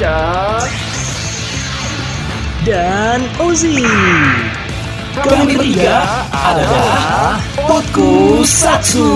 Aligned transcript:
Dika 0.00 0.64
dan 2.64 3.20
Ozi. 3.36 3.84
Kami 5.12 5.60
bertiga 5.60 6.24
adalah 6.32 7.36
Potku 7.68 8.40
Satsu 8.40 9.12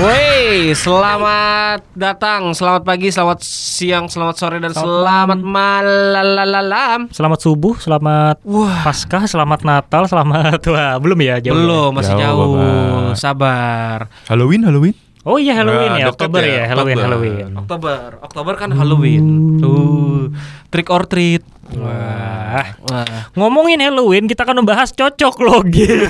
Woi, 0.00 0.72
selamat 0.72 1.92
datang, 1.92 2.56
selamat 2.56 2.88
pagi, 2.88 3.12
selamat 3.12 3.44
siang, 3.44 4.08
selamat 4.08 4.34
sore 4.40 4.56
dan 4.64 4.72
selamat 4.72 5.36
malam. 5.44 7.12
Selamat 7.12 7.36
subuh, 7.36 7.76
selamat 7.76 8.40
Wah. 8.48 8.80
Paskah, 8.80 9.28
selamat 9.28 9.60
Natal, 9.60 10.08
selamat 10.08 10.56
wah 10.72 10.96
belum 10.96 11.20
ya 11.20 11.36
jauh. 11.36 11.52
Belum, 11.52 11.92
masih 11.92 12.16
Jauh 12.16 12.56
jauh. 12.56 13.12
Sabar. 13.12 14.08
Halloween, 14.24 14.64
Halloween. 14.64 15.11
Oh 15.22 15.38
iya 15.38 15.54
Halloween 15.54 15.90
Nah, 15.94 15.98
ya, 16.02 16.06
Oktober 16.10 16.42
ya, 16.42 16.50
ya, 16.50 16.64
Halloween, 16.74 16.98
Oktober. 16.98 17.06
Halloween. 17.06 17.46
Oktober, 17.54 17.98
Oktober 18.26 18.54
kan 18.58 18.70
Halloween. 18.74 19.24
Tuh, 19.62 20.34
trick 20.66 20.90
or 20.90 21.06
treat. 21.06 21.46
Wah. 21.78 22.74
Wah. 22.90 23.30
Ngomongin 23.38 23.78
Halloween, 23.78 24.26
kita 24.26 24.42
akan 24.42 24.66
membahas 24.66 24.90
cocok 24.90 25.34
logi. 25.46 25.86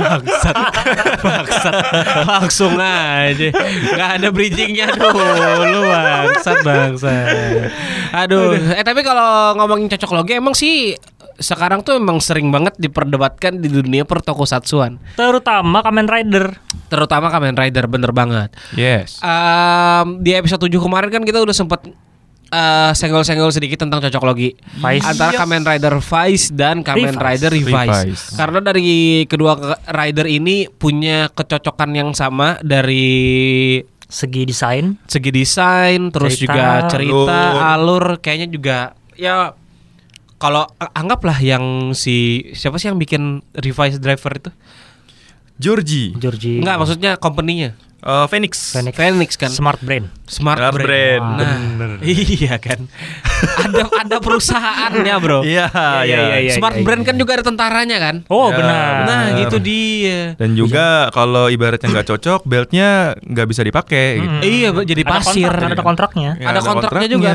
Bangsat, 0.00 0.56
bangsat, 1.22 1.74
langsung 2.26 2.74
aja, 2.80 3.48
nggak 3.94 4.10
ada 4.20 4.28
bridgingnya 4.32 4.90
dulu, 4.96 5.80
bangsat, 5.86 6.58
bangsat. 6.64 7.70
Aduh, 8.16 8.56
eh 8.56 8.84
tapi 8.84 9.00
kalau 9.04 9.54
ngomongin 9.60 9.92
cocok 9.92 10.10
logi 10.16 10.32
emang 10.40 10.56
sih 10.56 10.96
sekarang 11.40 11.80
tuh 11.80 11.96
emang 11.96 12.20
sering 12.20 12.48
banget 12.48 12.76
diperdebatkan 12.76 13.56
di 13.56 13.66
dunia 13.66 14.04
pertokusatsuan, 14.04 15.00
Terutama 15.14 15.80
Kamen 15.80 16.04
Rider. 16.04 16.52
terutama 16.86 17.26
Kamen 17.28 17.54
Rider 17.54 17.86
bener 17.86 18.10
banget. 18.10 18.52
Yes. 18.72 19.18
Em, 19.20 20.18
di 20.18 20.30
episode 20.30 20.60
7 20.60 20.76
kemarin 20.76 21.08
kan 21.08 21.22
kita 21.22 21.38
udah 21.38 21.52
sempet 21.52 21.86
eh, 22.48 22.92
senggol-senggol 22.92 23.48
sedikit 23.48 23.80
tentang 23.80 23.98
cocok 24.00 24.22
logi 24.24 24.50
Vice. 24.76 25.06
antara 25.06 25.32
Kamen 25.32 25.62
Rider 25.62 25.96
Vice 25.96 26.50
dan 26.50 26.82
Kamen 26.82 27.14
Revise. 27.14 27.22
Rider 27.22 27.50
Revise. 27.52 27.90
Revise. 28.04 28.24
Karena 28.34 28.58
dari 28.60 28.90
kedua 29.24 29.52
ke- 29.54 29.80
rider 29.88 30.26
ini 30.26 30.66
punya 30.68 31.26
kecocokan 31.28 31.90
yang 31.92 32.10
sama 32.10 32.58
dari 32.60 33.78
Segi 34.02 34.42
desain, 34.42 34.98
segi 35.06 35.30
desain, 35.30 36.10
terus 36.10 36.34
Cerita, 36.34 36.50
juga 36.50 36.66
cerita, 36.90 37.14
alur. 37.14 37.62
alur. 37.62 38.04
kayaknya 38.18 38.48
juga 38.50 38.78
ya 39.14 39.54
kalau 40.40 40.64
anggaplah 40.90 41.36
yang 41.36 41.92
si 41.92 42.16
siapa 42.50 42.80
sih 42.80 42.88
yang 42.88 42.96
bikin 42.96 43.44
Revise 43.52 44.00
Driver 44.00 44.32
itu? 44.34 44.50
Georgie. 45.54 46.16
Georgie. 46.16 46.58
Enggak, 46.58 46.80
maksudnya 46.80 47.20
company-nya. 47.20 47.76
Eh, 48.00 48.26
Phoenix. 48.32 48.72
Phoenix. 48.72 48.96
Phoenix 48.96 49.30
kan. 49.36 49.52
Smart 49.52 49.76
Brain. 49.84 50.08
Smart, 50.24 50.56
Smart 50.56 50.72
Brain. 50.72 51.20
Brain, 51.20 51.76
Nah, 51.76 52.00
iya 52.00 52.56
kan. 52.56 52.88
ada 53.68 53.84
ada 53.92 54.16
perusahaannya, 54.24 55.14
Bro. 55.20 55.44
Iya, 55.44 55.68
Iya, 55.68 56.00
iya. 56.08 56.20
iya, 56.24 56.36
iya. 56.48 56.52
Smart 56.56 56.80
Brain 56.80 57.04
kan 57.04 57.20
juga 57.20 57.36
ada 57.36 57.44
tentaranya 57.44 58.00
kan? 58.00 58.24
Oh 58.32 58.48
Ya, 58.48 58.56
benar. 58.56 58.88
Nah, 59.04 59.24
benar. 59.28 59.40
gitu 59.44 59.56
dia. 59.60 60.32
Dan 60.40 60.56
juga 60.56 61.12
kalau 61.12 61.52
ibaratnya 61.52 61.92
nggak 61.92 62.08
cocok, 62.08 62.40
beltnya 62.48 63.20
nggak 63.20 63.46
bisa 63.46 63.60
dipakai. 63.60 64.06
Gitu. 64.16 64.32
Mm. 64.32 64.42
Iya, 64.48 64.68
jadi 64.80 65.02
Ada 65.04 65.12
pasir. 65.12 65.44
kontrak, 65.44 65.68
ada 65.68 65.84
kontraknya. 65.84 66.30
Ya, 66.40 66.46
ada 66.48 66.60
kontraknya 66.64 67.08
juga. 67.12 67.30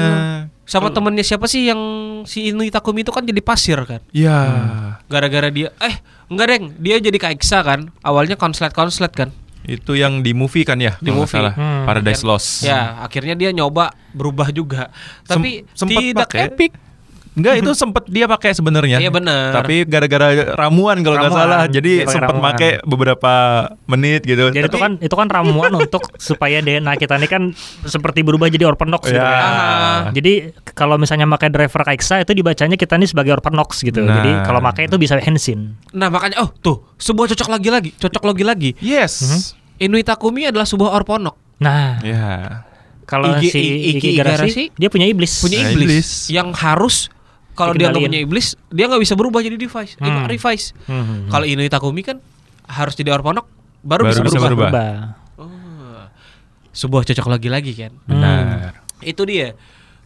Sama 0.65 0.89
Hmm. 0.89 0.97
temennya 0.97 1.21
siapa 1.21 1.45
sih 1.45 1.65
yang 1.65 1.79
si 2.23 2.49
Inui 2.49 2.67
Takumi 2.67 3.01
itu 3.01 3.09
kan 3.09 3.21
jadi 3.21 3.37
pasir 3.39 3.77
kan? 3.81 4.01
Iya. 4.09 4.37
Gara-gara 5.05 5.47
dia 5.47 5.69
eh 5.77 5.95
enggak 6.25 6.47
deng, 6.47 6.65
dia 6.75 6.97
jadi 6.97 7.15
kaiksa 7.15 7.61
kan. 7.61 7.93
Awalnya 8.01 8.33
konslet-konslet 8.33 9.13
kan. 9.13 9.29
Itu 9.61 9.93
yang 9.93 10.21
di 10.21 10.33
movie 10.33 10.61
kan 10.61 10.77
ya? 10.77 10.97
Di 10.97 11.09
movie. 11.09 11.29
salah. 11.31 11.53
Hmm. 11.53 11.85
Paradise 11.85 12.21
Lost. 12.21 12.61
Ya, 12.61 12.97
akhirnya 12.99 13.33
dia 13.33 13.49
nyoba 13.49 13.93
berubah 14.11 14.49
juga. 14.49 14.89
Tapi 15.23 15.65
Sem- 15.71 15.89
tidak 15.89 16.29
pakai. 16.29 16.49
epic. 16.49 16.71
Enggak, 17.35 17.59
itu 17.59 17.71
sempet 17.75 18.03
dia 18.07 18.25
pakai 18.25 18.55
sebenarnya. 18.55 18.95
Iya, 18.97 19.11
bener. 19.11 19.51
Tapi 19.51 19.83
gara-gara 19.83 20.27
ramuan 20.55 21.03
kalau 21.03 21.19
nggak 21.19 21.33
salah, 21.33 21.67
jadi 21.67 22.07
pakai 22.07 22.13
sempet 22.15 22.31
ramuan. 22.31 22.45
pakai 22.49 22.69
beberapa 22.81 23.33
menit 23.85 24.23
gitu. 24.23 24.49
Jadi 24.49 24.63
itu 24.63 24.71
Tapi- 24.71 24.79
kan 24.79 24.91
itu 25.03 25.11
kan 25.11 25.27
ramuan 25.27 25.71
untuk 25.83 25.99
supaya 26.15 26.59
DNA 26.59 26.95
kita 26.95 27.19
ini 27.19 27.27
kan 27.27 27.51
seperti 27.83 28.23
berubah 28.23 28.47
jadi 28.47 28.63
orpanox 28.65 29.05
gitu 29.05 29.15
Ya. 29.15 29.27
kan. 29.27 29.43
Ah. 29.43 29.99
Jadi 30.09 30.33
kalau 30.71 30.95
misalnya 30.95 31.27
pakai 31.27 31.51
driver 31.51 31.83
Kaiksa 31.83 32.23
itu 32.23 32.31
dibacanya 32.31 32.75
kita 32.75 32.95
ini 32.95 33.03
sebagai 33.03 33.35
orpanox 33.35 33.83
gitu. 33.83 33.99
Nah. 33.99 34.15
Jadi 34.15 34.31
kalau 34.41 34.63
pakai 34.63 34.87
itu 34.87 34.95
bisa 34.95 35.19
hensin. 35.19 35.75
Nah, 35.91 36.07
makanya 36.07 36.39
oh, 36.39 36.49
tuh, 36.55 36.87
sebuah 36.95 37.27
cocok 37.29 37.51
lagi 37.51 37.67
lagi, 37.67 37.89
cocok 37.93 38.23
lagi 38.25 38.43
lagi. 38.43 38.69
Yes. 38.79 39.13
Mhm. 39.21 39.39
Inui 39.81 40.03
Takumi 40.03 40.47
adalah 40.47 40.63
sebuah 40.63 40.95
orponok. 40.95 41.35
Nah, 41.57 41.99
Ya. 41.99 42.63
kalau 43.03 43.35
Iki- 43.35 43.51
si 43.51 43.59
Iki 43.59 43.91
Iki 43.91 44.07
Igarashi 44.09 44.15
Igarashi 44.15 44.63
dia 44.73 44.87
punya 44.87 45.03
iblis. 45.03 45.33
Punya 45.37 45.59
Nah, 45.61 45.71
iblis, 45.71 45.83
iblis. 45.85 46.09
yang 46.27 46.55
harus 46.55 47.11
kalau 47.55 47.71
dia 47.71 47.87
nggak 47.87 48.03
punya 48.03 48.21
iblis, 48.21 48.53
dia 48.67 48.85
nggak 48.85 48.99
bisa 48.99 49.15
berubah 49.15 49.39
jadi 49.39 49.55
device, 49.55 49.95
eh, 49.95 50.03
Hmm. 50.03 50.27
revise. 50.27 50.75
Hmm. 50.85 51.27
Kalau 51.27 51.43
Inui 51.43 51.65
Takumi 51.65 52.03
kan 52.03 52.19
harus 52.67 52.93
jadi 52.93 53.09
orponok 53.11 53.47
baru, 53.81 54.05
Baru 54.05 54.11
bisa, 54.11 54.21
bisa 54.21 54.39
berubah. 54.39 54.69
berubah. 54.69 54.93
Oh. 55.37 56.03
Sebuah 56.69 57.01
cocok 57.03 57.27
lagi 57.29 57.47
lagi 57.47 57.71
kan. 57.71 57.91
Benar. 58.03 58.83
Itu 58.99 59.23
dia. 59.23 59.55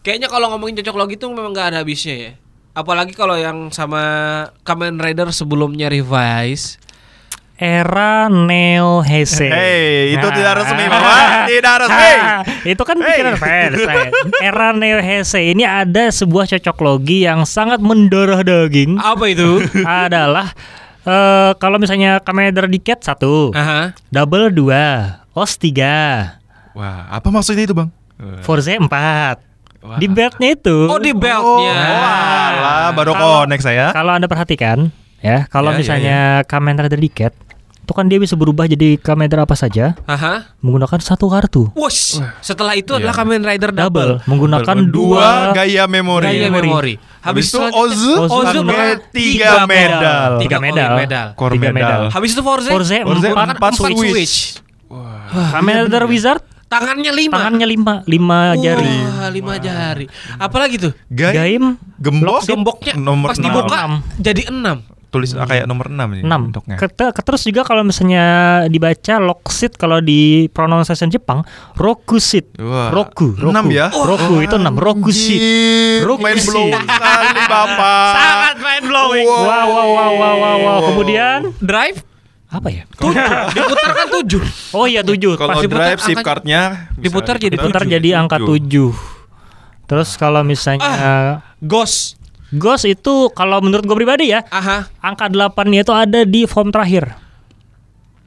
Kayaknya 0.00 0.28
kalau 0.28 0.48
ngomongin 0.48 0.80
cocok 0.80 0.96
lagi 0.96 1.14
itu 1.14 1.26
memang 1.26 1.50
nggak 1.50 1.66
ada 1.74 1.78
habisnya 1.82 2.16
ya. 2.16 2.32
Apalagi 2.70 3.12
kalau 3.12 3.34
yang 3.34 3.74
sama 3.74 4.00
Kamen 4.62 4.96
Rider 4.96 5.28
sebelumnya 5.30 5.90
revise. 5.90 6.78
Era 7.60 8.26
Neo 8.26 9.04
Heisei. 9.04 9.46
Hey, 9.46 10.16
itu 10.16 10.24
Nah. 10.24 10.32
tidak 10.32 10.52
resmi, 10.56 10.84
Bapak. 10.86 11.16
Tidak 11.52 11.74
resmi. 11.78 12.12
itu 12.66 12.82
kan 12.82 12.96
Hey. 12.96 13.06
pikiran 13.06 13.36
fans. 13.36 13.74
Era 14.42 14.68
Neo 14.72 14.96
Heisei 14.98 15.52
ini 15.52 15.62
ada 15.62 16.08
sebuah 16.08 16.48
cocok 16.48 16.76
logi 16.80 17.28
yang 17.28 17.44
sangat 17.44 17.76
mendarah 17.78 18.40
daging. 18.40 18.96
Apa 18.96 19.28
itu? 19.28 19.60
adalah 19.82 20.56
eh 21.00 21.52
kalau 21.54 21.76
misalnya 21.76 22.16
Kamen 22.18 22.48
Rider 22.48 22.64
Diket 22.66 23.00
satu, 23.02 23.52
Aha. 23.52 23.92
double 24.08 24.48
dua, 24.50 25.20
os 25.30 25.54
tiga, 25.54 26.40
Wah, 26.72 27.10
apa 27.10 27.28
maksudnya 27.28 27.64
itu, 27.64 27.74
Bang? 27.74 27.92
Forze 28.40 28.72
empat. 28.72 29.36
Wah. 29.80 29.96
Di 29.96 30.06
beltnya 30.06 30.54
itu. 30.54 30.86
Oh 30.86 30.96
di 30.96 31.08
Oh, 31.08 31.16
beltnya. 31.18 31.72
alah, 31.76 32.88
baru 32.90 33.12
Kalau- 33.12 33.36
connect 33.42 33.64
saya. 33.64 33.90
Kalau 33.90 34.12
anda 34.12 34.24
perhatikan, 34.24 34.88
ya, 35.18 35.44
kalau 35.46 35.72
Ya, 35.72 35.74
ya, 35.74 35.78
misalnya 35.78 36.18
Kamen 36.44 36.76
Rider 36.78 36.96
Diket, 36.96 37.32
itu 37.90 37.98
kan 37.98 38.06
dia 38.06 38.22
bisa 38.22 38.38
berubah 38.38 38.70
jadi 38.70 38.94
Kamen 38.96 39.26
Rider 39.26 39.42
apa 39.42 39.58
saja 39.58 39.98
Aha. 40.06 40.54
menggunakan 40.62 40.94
satu 41.02 41.26
kartu. 41.26 41.74
Wush. 41.74 42.22
Setelah 42.38 42.78
itu 42.78 42.94
Iya. 42.94 43.02
adalah 43.02 43.14
Kamen 43.18 43.42
Rider 43.42 43.74
double. 43.74 44.22
Double, 44.22 44.30
menggunakan 44.30 44.76
dua 44.86 45.50
dua 45.50 45.58
gaya 45.58 45.84
memori. 45.90 46.30
Gaya 46.30 46.46
memori. 46.48 46.94
Habis 47.18 47.50
itu 47.50 47.58
selanjutnya- 47.58 47.82
Ozu, 47.82 48.12
Ozu 48.30 48.34
Ozu 48.46 48.60
tiga 49.10 49.66
medal. 49.66 50.38
Tiga 50.38 50.62
medal. 50.62 50.90
medal. 50.94 51.26
Core 51.34 51.58
Tiga 51.58 51.74
medal. 51.74 52.06
medal. 52.06 52.14
Habis 52.14 52.30
itu 52.30 52.42
Forze, 52.46 52.70
Forze 52.70 52.96
Forze 53.02 53.26
menggunakan 53.26 53.58
empat 53.58 53.72
empat 53.74 53.90
switch. 53.90 53.98
switch. 54.06 54.36
Kamen 55.50 55.90
Rider 55.90 56.06
Wizard 56.06 56.42
Tangannya 56.70 57.10
lima. 57.10 57.34
tangannya 57.34 57.66
lima, 57.66 57.94
lima 58.06 58.54
jari. 58.54 58.94
Wah, 59.02 59.26
lima 59.26 59.54
jari. 59.58 60.06
Apalagi 60.38 60.78
tuh? 60.78 60.92
Gaim 61.10 61.74
gembok 61.98 62.46
Gemboknya 62.46 62.94
nomor 62.94 63.34
pas 63.34 63.38
dibuka 63.42 63.74
Enam. 63.74 63.92
jadi 64.14 64.42
enam. 64.46 64.78
Tulis 65.10 65.34
ah, 65.34 65.42
kayak 65.42 65.66
nomor 65.66 65.90
6 65.90 65.98
ini 66.14 66.22
6 66.22 66.46
bentuknya. 66.46 66.76
Terus 67.10 67.42
juga 67.42 67.66
kalau 67.66 67.82
misalnya 67.82 68.24
dibaca 68.70 69.14
Locksit 69.18 69.74
kalau 69.74 69.98
di 69.98 70.46
pronunciation 70.54 71.10
Jepang 71.10 71.42
Rokusit 71.74 72.54
Wah, 72.62 72.94
Roku, 72.94 73.34
Roku. 73.34 73.50
enam 73.50 73.66
ya? 73.74 73.90
Roku 73.90 74.38
itu 74.38 74.54
6 74.54 74.70
Rokusit 74.78 75.42
Roku 76.06 76.22
main 76.22 76.38
blowing 76.38 76.78
sekali 76.78 77.28
Bapak. 77.50 78.12
Sangat 78.14 78.56
mind 78.62 78.84
blowing. 78.86 79.26
Wow. 79.26 79.42
Wow 79.42 79.66
wow 79.66 79.88
wow 79.90 80.12
wow 80.14 80.34
wow, 80.38 80.56
wow. 80.62 80.78
Kemudian 80.94 81.38
Drive 81.58 82.06
apa 82.50 82.66
ya? 82.70 82.82
tujuh. 82.98 83.14
Diputar 83.54 83.90
kan 83.94 84.06
tujuh. 84.10 84.42
Oh 84.74 84.86
iya 84.86 85.02
7 85.06 85.14
Kalau 85.38 85.54
drive 85.62 86.00
sip 86.02 86.18
cardnya 86.22 86.90
diputar 86.98 87.38
jadi 87.38 87.54
Diputar 87.58 87.82
tujuh. 87.86 87.94
jadi 87.98 88.08
angka 88.18 88.38
7 88.42 88.66
Terus 89.90 90.14
kalau 90.14 90.46
misalnya 90.46 91.42
Ghost. 91.58 92.19
Ghost 92.50 92.84
itu 92.84 93.30
kalau 93.30 93.62
menurut 93.62 93.86
gue 93.86 93.94
pribadi 93.94 94.30
ya 94.30 94.42
Aha. 94.48 94.90
Angka 94.98 95.30
8-nya 95.30 95.82
itu 95.82 95.92
ada 95.94 96.20
di 96.22 96.44
form 96.44 96.70
terakhir 96.70 97.14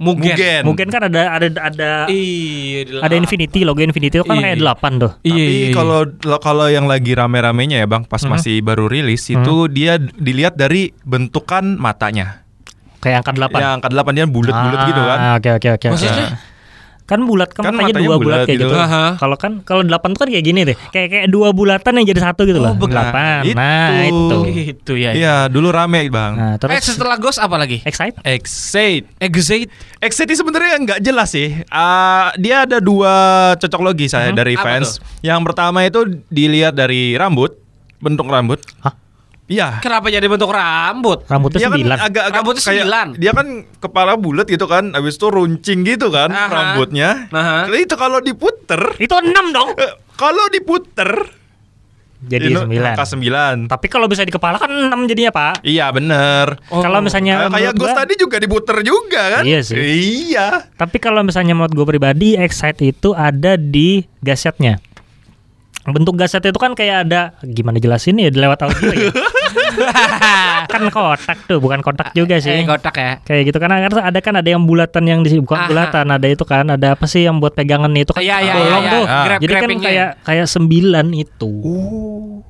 Mugen. 0.02 0.36
Mugen. 0.36 0.62
Mungkin 0.68 0.88
kan 0.90 1.08
ada 1.08 1.38
ada 1.38 1.48
ada 1.64 1.90
Iya. 2.10 2.92
di 2.92 2.98
ada 2.98 3.16
Infinity 3.16 3.64
logo 3.64 3.80
Infinity 3.80 4.20
itu 4.20 4.26
kan 4.26 4.36
Iya. 4.36 4.44
kayak 4.52 4.58
8 4.60 4.92
tuh. 5.00 5.12
Iya, 5.22 5.32
Tapi 5.32 5.40
iya, 5.40 5.64
iya. 5.70 5.72
kalau 5.72 6.00
kalau 6.42 6.66
yang 6.68 6.86
lagi 6.90 7.14
rame-ramenya 7.14 7.86
ya 7.86 7.88
Bang, 7.88 8.04
pas 8.04 8.20
masih 8.26 8.60
baru 8.60 8.90
rilis 8.90 9.30
itu 9.30 9.56
dia 9.70 9.96
dilihat 10.02 10.58
dari 10.58 10.92
bentukan 11.06 11.78
matanya. 11.78 12.44
Kayak 13.00 13.24
angka 13.24 13.32
8. 13.38 13.60
Ya 13.60 13.70
angka 13.76 13.88
8 13.92 14.12
dia 14.12 14.26
bulat-bulat 14.28 14.80
gitu 14.88 15.02
kan. 15.04 15.18
Ah, 15.20 15.34
Oke 15.38 15.50
oke 15.56 15.70
oke. 15.72 15.88
oke. 15.88 15.88
Maksudnya? 15.96 16.28
Kan 17.14 17.22
bulat 17.24 17.50
kan, 17.50 17.62
Kan 17.62 17.74
matanya 17.74 17.94
matanya 17.94 18.02
dua 18.02 18.16
bulat 18.16 18.26
bulat 18.26 18.40
kayak 18.44 18.58
gitu. 18.58 18.74
gitu. 18.74 19.16
Kalau 19.16 19.38
kan 19.38 19.52
kalau 19.62 19.82
delapan 19.86 20.10
tuh 20.10 20.20
kan 20.20 20.30
kayak 20.34 20.46
gini 20.46 20.62
deh. 20.66 20.78
Kayak 20.90 21.08
kayak 21.10 21.28
dua 21.30 21.50
bulatan 21.54 21.94
yang 21.94 22.06
jadi 22.10 22.22
satu 22.24 22.42
gitu 22.44 22.58
Oh, 22.58 22.66
loh. 22.66 22.74
Delapan. 22.76 23.42
Nah, 23.54 23.54
Nah, 23.54 23.90
itu. 24.02 24.18
itu. 24.18 24.38
Gitu 24.74 24.94
ya. 24.98 25.12
Iya, 25.14 25.36
dulu 25.46 25.70
rame 25.70 26.10
bang. 26.10 26.34
Nah, 26.34 26.52
eh 26.52 26.58
terus 26.58 26.90
setelah 26.90 27.16
Ghost 27.16 27.38
apa 27.38 27.54
lagi? 27.56 27.80
Excite? 27.80 28.18
Exate. 28.24 29.06
Exit. 29.20 29.70
Exate 30.00 30.26
ini 30.26 30.36
sebenarnya 30.36 30.74
nggak 30.82 31.00
jelas 31.00 31.30
sih. 31.30 31.54
Ah, 31.68 32.34
dia 32.36 32.66
ada 32.66 32.82
dua 32.82 33.14
cocok 33.56 33.82
logi 33.84 34.08
saya 34.08 34.34
Mhm. 34.34 34.36
dari 34.36 34.56
fans. 34.56 34.98
Yang 35.22 35.40
pertama 35.46 35.84
itu 35.84 36.02
dilihat 36.28 36.74
dari 36.74 37.14
rambut, 37.14 37.54
bentuk 38.00 38.26
rambut. 38.26 38.58
Hah? 38.82 39.03
Iya. 39.54 39.78
Kenapa 39.80 40.10
jadi 40.10 40.26
bentuk 40.26 40.50
rambut? 40.50 41.24
Rambutnya 41.24 41.60
Dia 41.60 41.64
kan 41.64 41.74
sembilan. 41.76 41.98
agak, 42.00 42.24
agak 42.24 42.34
Rambutnya 42.36 42.58
kayak- 42.60 42.74
sembilan. 42.82 43.08
Dia 43.16 43.32
kan 43.32 43.48
kepala 43.78 44.14
bulat 44.16 44.48
gitu 44.48 44.66
kan, 44.66 44.84
habis 44.92 45.14
itu 45.14 45.28
runcing 45.28 45.80
gitu 45.84 46.10
kan 46.10 46.28
Aha. 46.28 46.50
rambutnya. 46.50 47.30
Aha. 47.30 47.70
Jadi 47.70 47.80
itu 47.84 47.96
kalau 47.96 48.18
diputer, 48.18 48.82
Itu 48.98 49.14
enam 49.16 49.46
dong. 49.50 49.70
eh, 49.76 49.94
kalau 50.14 50.50
diputer 50.50 51.12
Jadi 52.24 52.56
sembilan. 52.56 52.96
angka 52.96 53.04
sembilan. 53.06 53.56
Tapi 53.68 53.86
kalau 53.86 54.08
bisa 54.08 54.24
di 54.24 54.32
kepala 54.32 54.56
kan 54.56 54.72
enam 54.72 55.04
jadinya 55.04 55.28
pak. 55.30 55.60
Iya 55.62 55.92
bener. 55.92 56.56
Kalau 56.64 57.00
misalnya 57.00 57.46
Kayak- 57.46 57.52
kayak 57.52 57.74
gua- 57.76 57.98
tadi 58.00 58.14
juga 58.16 58.36
diputer 58.40 58.78
juga 58.80 59.22
kan? 59.30 59.44
Iya 59.44 59.60
sih. 59.60 59.76
Iya. 59.76 60.72
Tapi 60.72 60.98
kalau 60.98 61.20
misalnya 61.22 61.52
menurut 61.52 61.76
gue 61.76 61.86
pribadi, 61.86 62.34
Excite 62.34 62.80
itu 62.88 63.12
ada 63.12 63.54
di 63.54 64.08
gasetnya. 64.18 64.80
Bentuk 65.84 66.16
gaset 66.16 66.40
itu 66.40 66.56
kan 66.56 66.72
kayak 66.72 67.04
ada 67.04 67.22
gimana 67.44 67.76
jelasin 67.76 68.16
ya 68.16 68.32
lewat 68.32 68.56
audio 68.64 68.88
ya. 68.88 69.12
kan 70.74 70.84
kotak 70.90 71.38
tuh, 71.46 71.58
bukan 71.58 71.80
kotak 71.80 72.12
juga 72.12 72.38
sih. 72.38 72.54
Eh, 72.54 72.64
kotak 72.64 72.96
ya. 72.96 73.12
Kayak 73.22 73.42
gitu 73.48 73.58
kan 73.58 73.70
karena 73.72 74.02
ada 74.04 74.20
kan 74.20 74.34
ada 74.36 74.50
yang 74.50 74.64
bulatan 74.64 75.04
yang 75.04 75.20
di 75.22 75.38
bukan 75.38 75.58
Aha. 75.58 75.68
bulatan, 75.68 76.06
ada 76.10 76.28
itu 76.28 76.44
kan 76.44 76.66
ada 76.68 76.88
apa 76.94 77.06
sih 77.06 77.24
yang 77.24 77.38
buat 77.38 77.54
pegangan 77.54 77.92
itu 77.92 78.12
kan 78.12 78.22
Iya, 78.22 78.38
iya, 78.40 78.54
bolong 78.54 78.84
iya, 78.84 78.92
tuh. 78.92 79.04
iya. 79.04 79.22
Grab- 79.24 79.42
Jadi 79.42 79.54
kan 79.54 79.70
kayak 79.80 80.10
kayak 80.22 80.48
sembilan 80.48 81.08
itu. 81.12 81.52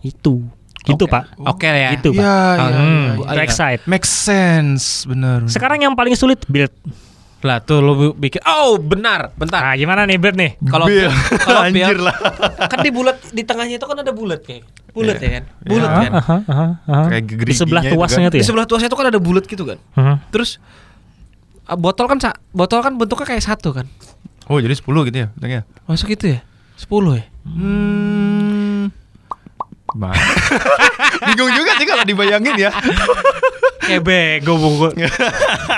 Itu. 0.01 0.33
Gitu, 0.83 1.03
Pak. 1.05 1.39
Oke 1.39 1.63
ya. 1.63 1.95
Gitu, 1.95 2.11
Pak. 2.11 2.19
Iya, 2.19 2.35
iya, 2.59 2.75
Hmm, 2.75 3.05
iya. 3.17 3.31
itu 3.31 3.41
Excite. 3.41 3.81
Make 3.85 4.03
sense, 4.03 4.83
bener. 5.03 5.47
Sekarang 5.47 5.79
yang 5.79 5.95
paling 5.95 6.11
sulit 6.11 6.43
build. 6.45 6.71
Lah 7.43 7.59
tuh 7.59 7.77
lu 7.77 7.91
bikin 8.13 8.39
Oh, 8.43 8.75
benar. 8.75 9.35
Bentar. 9.35 9.59
Nah, 9.61 9.75
gimana 9.75 10.03
nih 10.03 10.15
build 10.15 10.33
nih? 10.33 10.55
Kalau 10.63 10.87
Bill. 10.87 11.11
kalau 11.45 11.59
Anjir 11.61 11.99
lah. 11.99 12.15
kan 12.65 12.79
di 12.79 12.89
bulat 12.89 13.19
di 13.29 13.43
tengahnya 13.43 13.75
itu 13.75 13.83
kan 13.83 13.99
ada 13.99 14.09
bulat 14.09 14.39
kayak. 14.41 14.63
Bulat 14.89 15.17
Iya. 15.17 15.25
ya 15.25 15.29
kan? 15.33 15.43
Bulat 15.61 15.89
Iya. 15.89 15.99
kan? 15.99 16.11
Aha, 16.13 16.37
aha, 16.41 16.67
aha. 16.85 17.03
Kayak 17.09 17.23
di 17.43 17.53
sebelah 17.53 17.83
itu 17.83 17.93
tuasnya 17.93 18.19
kan. 18.21 18.31
tuh 18.31 18.37
Di 18.37 18.39
ya. 18.39 18.47
sebelah 18.47 18.65
tuasnya 18.65 18.87
itu 18.87 18.95
kan 18.95 19.07
ada 19.07 19.19
bulat 19.19 19.43
gitu 19.43 19.63
kan. 19.63 19.77
Mhm. 19.93 20.15
Terus 20.29 20.49
ah, 21.63 21.75
botol 21.75 22.05
kan 22.07 22.17
sa- 22.17 22.39
botol 22.49 22.79
kan 22.79 22.95
bentuknya 22.95 23.27
kayak 23.27 23.43
satu 23.43 23.75
kan. 23.75 23.85
Oh, 24.45 24.59
jadi 24.59 24.71
10 24.71 24.83
gitu 25.03 25.17
ya? 25.17 25.27
bentuknya? 25.35 25.61
Masuk 25.83 26.07
itu 26.09 26.25
ya? 26.31 26.39
10 26.75 26.87
ya? 27.15 27.23
Hmm. 27.43 28.87
Gimana? 29.89 30.15
Bingung 31.27 31.51
juga 31.53 31.71
sih 31.75 31.85
kalau 31.85 32.03
dibayangin 32.03 32.55
ya. 32.57 32.71
Kayak 33.83 34.01
bego 34.01 34.53
bungu. 34.55 34.87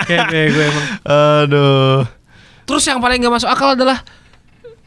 kayak 0.03 0.25
bego 0.29 0.59
emang. 0.61 0.85
Aduh. 1.03 2.01
Terus 2.63 2.83
yang 2.83 2.97
paling 2.97 3.19
gak 3.19 3.33
masuk 3.33 3.47
akal 3.47 3.73
adalah 3.73 4.01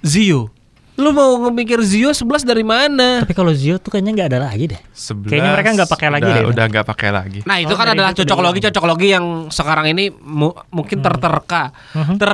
Zio. 0.00 0.50
Lu 0.94 1.11
mau 1.11 1.31
ngemikir 1.38 1.79
Zio 1.81 2.11
11 2.11 2.43
dari 2.43 2.62
mana? 2.62 3.23
Tapi 3.23 3.31
kalau 3.31 3.55
Zio 3.55 3.79
tuh 3.79 3.87
kayaknya 3.88 4.12
nggak 4.15 4.29
ada 4.29 4.41
lagi 4.44 4.67
deh. 4.67 4.81
11 4.91 5.31
Kayaknya 5.31 5.50
mereka 5.53 5.70
nggak 5.73 5.91
pakai 5.91 6.09
lagi 6.11 6.26
deh. 6.29 6.44
Udah 6.44 6.65
nggak 6.67 6.87
pakai 6.88 7.11
lagi. 7.11 7.41
Nah 7.43 7.56
itu 7.56 7.70
Oh, 7.70 7.79
kan 7.79 7.87
adalah 7.88 8.11
itu 8.11 8.19
cocok 8.23 8.38
logi 8.41 8.61
cocok 8.61 8.85
logi 8.85 9.09
yang 9.09 9.25
sekarang 9.49 9.87
ini 9.88 10.11
mu- 10.11 10.59
mungkin 10.69 10.99
terterka, 10.99 11.71
Mhm. 11.94 12.14
ter 12.19 12.32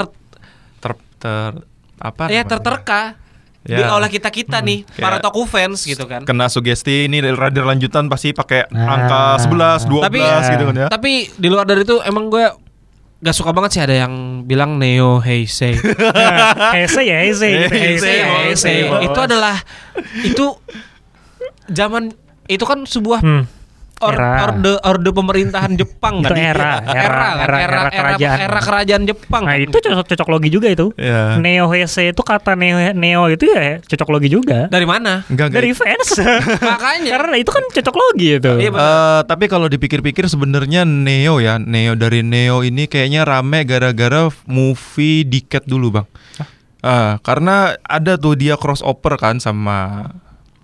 Ter, 0.80 0.92
ter 1.19 1.52
apa? 1.96 2.28
ya 2.28 2.40
terterka 2.42 3.16
di 3.64 3.72
Ya. 3.75 3.88
oleh 3.90 4.06
kita 4.06 4.28
kita 4.28 4.61
nih 4.61 4.84
para 4.94 5.16
Kayak- 5.16 5.25
toku 5.25 5.43
fans 5.44 5.81
gitu 5.82 6.05
kan. 6.05 6.20
Kena 6.22 6.46
sugesti 6.46 7.08
ini 7.08 7.25
radar 7.25 7.64
lanjutan 7.64 8.06
pasti 8.06 8.31
pakai 8.31 8.69
Ah. 8.69 8.93
angka 8.93 9.20
11, 9.40 9.81
12 9.84 10.05
Tapi- 10.05 10.52
gitu 10.52 10.64
kan 10.64 10.75
ya. 10.76 10.88
Tapi 10.88 11.12
di 11.32 11.49
luar 11.49 11.64
dari 11.64 11.81
itu 11.81 11.96
emang 12.00 12.28
gue 12.28 12.44
gak 13.19 13.32
suka 13.32 13.50
banget 13.50 13.70
sih 13.72 13.81
ada 13.81 13.96
yang 13.96 14.12
bilang 14.43 14.76
Neo 14.76 15.16
Heisei. 15.19 15.81
Heise 16.76 17.00
ya 17.02 17.16
Heise. 17.19 17.49
Heise, 17.49 17.72
Heisei. 17.72 18.20
Heisei. 18.44 18.78
bos. 18.84 19.00
Itu 19.02 19.19
adalah 19.19 19.56
itu 20.22 20.46
zaman 21.66 22.12
itu 22.44 22.61
kan 22.62 22.84
sebuah 22.84 23.20
Hmm. 23.20 23.49
Or- 24.04 24.14
Era. 24.14 24.32
orde 24.46 24.72
orde 24.80 25.10
pemerintahan 25.10 25.72
Jepang 25.80 26.20
Itu 26.20 26.28
kan? 26.28 26.36
era, 26.36 26.72
kan? 26.78 26.94
era, 26.94 27.08
kan? 27.08 27.36
era, 27.40 27.58
era 27.58 27.80
kerajaan. 27.88 28.38
era 28.38 28.60
kerajaan 28.60 29.02
Jepang. 29.04 29.42
Nah 29.42 29.56
kan? 29.56 29.64
itu 29.64 29.76
cocok 29.80 30.06
cocok 30.06 30.28
logi 30.28 30.48
juga 30.48 30.68
itu. 30.68 30.86
Iya. 30.94 31.40
Neo 31.40 31.66
Heise 31.68 32.12
itu 32.12 32.22
kata 32.22 32.52
Neo 32.54 32.76
Neo 32.92 33.22
itu 33.26 33.44
ya 33.46 33.80
cocok 33.80 34.08
logi 34.10 34.28
juga. 34.28 34.68
dari 34.68 34.84
mana? 34.84 35.24
Enggak, 35.26 35.50
enggak. 35.50 35.58
Dari 35.58 35.70
fans. 35.72 36.08
Makanya. 36.70 37.10
Karena 37.16 37.34
itu 37.34 37.50
kan 37.50 37.64
cocok 37.66 37.94
logi 37.96 38.28
itu. 38.36 38.52
Iya. 38.60 38.70
Eh, 38.70 39.20
tapi 39.24 39.44
kalau 39.48 39.66
dipikir-pikir 39.66 40.28
sebenarnya 40.28 40.84
Neo 40.84 41.40
ya, 41.40 41.56
Neo 41.56 41.96
dari 41.96 42.20
Neo 42.20 42.60
ini 42.60 42.84
kayaknya 42.84 43.24
rame 43.24 43.64
gara-gara 43.64 44.28
movie 44.44 45.24
Diket 45.24 45.64
dulu, 45.64 45.88
Bang. 45.90 46.06
Ah, 46.84 47.16
karena 47.24 47.80
ada 47.80 48.20
tuh 48.20 48.36
dia 48.36 48.60
crossover 48.60 49.16
kan 49.16 49.40
sama 49.40 50.12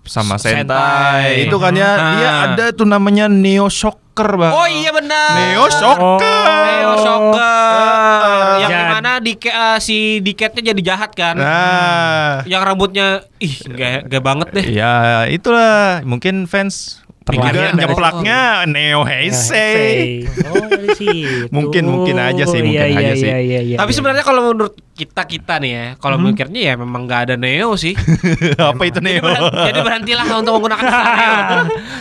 sama 0.03 0.35
Sentai. 0.35 0.65
Sentai. 0.65 1.27
Itu 1.45 1.57
kan 1.57 1.73
ya, 1.73 1.91
Ah. 1.91 2.11
dia 2.13 2.31
ada 2.47 2.65
tuh 2.71 2.85
namanya 2.85 3.25
Neo 3.25 3.67
Shocker, 3.67 4.35
Bang. 4.35 4.51
Oh 4.51 4.65
iya 4.65 4.89
benar. 4.89 5.29
Neo 5.37 5.65
Shocker. 5.67 6.17
Oh. 6.17 6.65
Neo 6.65 6.93
Shocker. 6.97 7.39
Ah. 7.41 8.57
yang 8.61 8.69
Jadi- 8.69 8.81
di 8.81 8.93
mana 8.93 9.11
di 9.17 9.33
si 9.79 9.97
Diketnya 10.19 10.73
jadi 10.73 10.81
jahat 10.83 11.11
kan? 11.13 11.35
Nah. 11.37 12.41
Yang 12.45 12.61
rambutnya 12.63 13.07
ih 13.37 13.55
gak, 13.65 14.09
gak 14.09 14.23
banget 14.23 14.47
deh. 14.53 14.65
Ya, 14.69 15.25
itulah 15.27 16.01
mungkin 16.03 16.45
fans 16.45 17.01
Terlahir 17.33 17.71
nyeplaknya 17.73 18.39
Neo 18.65 19.01
Heisei. 19.03 20.25
Oh. 20.43 20.59
Mungkin- 21.55 21.87
mungkin 21.87 22.15
aja 22.15 22.43
sih, 22.45 22.61
mungkin 22.61 22.77
Iya, 22.77 22.85
aja 22.85 23.01
iya, 23.01 23.13
sih. 23.15 23.25
iya, 23.25 23.37
iya, 23.39 23.59
iya, 23.63 23.77
Tapi 23.77 23.91
iya. 23.91 23.97
sebenarnya 23.97 24.23
kalau 24.23 24.41
menurut 24.47 24.73
kita 24.91 25.23
kita 25.23 25.57
nih 25.57 25.71
ya, 25.71 25.85
kalau 25.97 26.15
Hmm. 26.15 26.29
mikirnya 26.29 26.61
ya 26.61 26.73
memang 26.75 27.05
gak 27.05 27.21
ada 27.27 27.35
Neo 27.35 27.73
sih. 27.73 27.97
Apa 28.61 28.83
itu 28.83 28.99
jadi, 28.99 29.17
Neo? 29.17 29.23
berhenti- 29.23 29.57
jadi 29.65 29.79
berhentilah 29.81 30.25
untuk 30.35 30.53
menggunakan 30.55 30.83
Neo. 30.91 31.45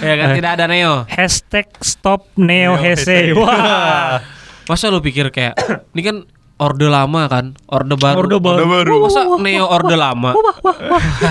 ya 0.00 0.14
kan 0.14 0.28
tidak 0.36 0.50
ada 0.54 0.64
Neo. 0.66 0.94
Hashtag 1.06 1.66
stop 1.80 2.28
Neo 2.36 2.76
Neo 2.76 2.78
Heise. 2.78 3.08
Heisei. 3.08 3.32
Wah. 3.32 4.20
Masa 4.66 4.86
lu 4.86 5.00
pikir 5.00 5.28
kayak 5.28 5.56
ini 5.94 6.02
kan 6.02 6.16
orde 6.60 6.86
lama 6.86 7.24
kan, 7.24 7.56
orde 7.66 7.96
baru. 7.96 8.20
Orde 8.20 8.36
baru. 8.36 8.56
Orde 8.60 8.66
baru. 8.68 8.94
Masa 9.00 9.20
Neo 9.40 9.64
orde 9.64 9.96
lama? 9.96 10.30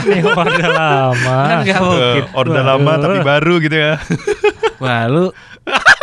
Neo 0.09 0.29
orde 0.33 0.65
lama. 0.65 1.37
Kan 1.45 1.57
gak 1.63 1.79
mungkin. 1.79 2.23
Orde 2.33 2.61
lama 2.65 2.91
tapi 2.97 3.17
baru 3.21 3.53
gitu 3.61 3.77
ya. 3.77 4.01
Wah 4.81 5.05
lu 5.05 5.29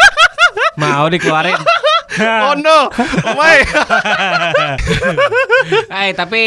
mau 0.80 1.10
dikeluarin. 1.10 1.58
oh 2.46 2.54
no, 2.56 2.88
oh 2.88 3.34
my. 3.36 3.58
Eh 6.06 6.14
tapi 6.14 6.42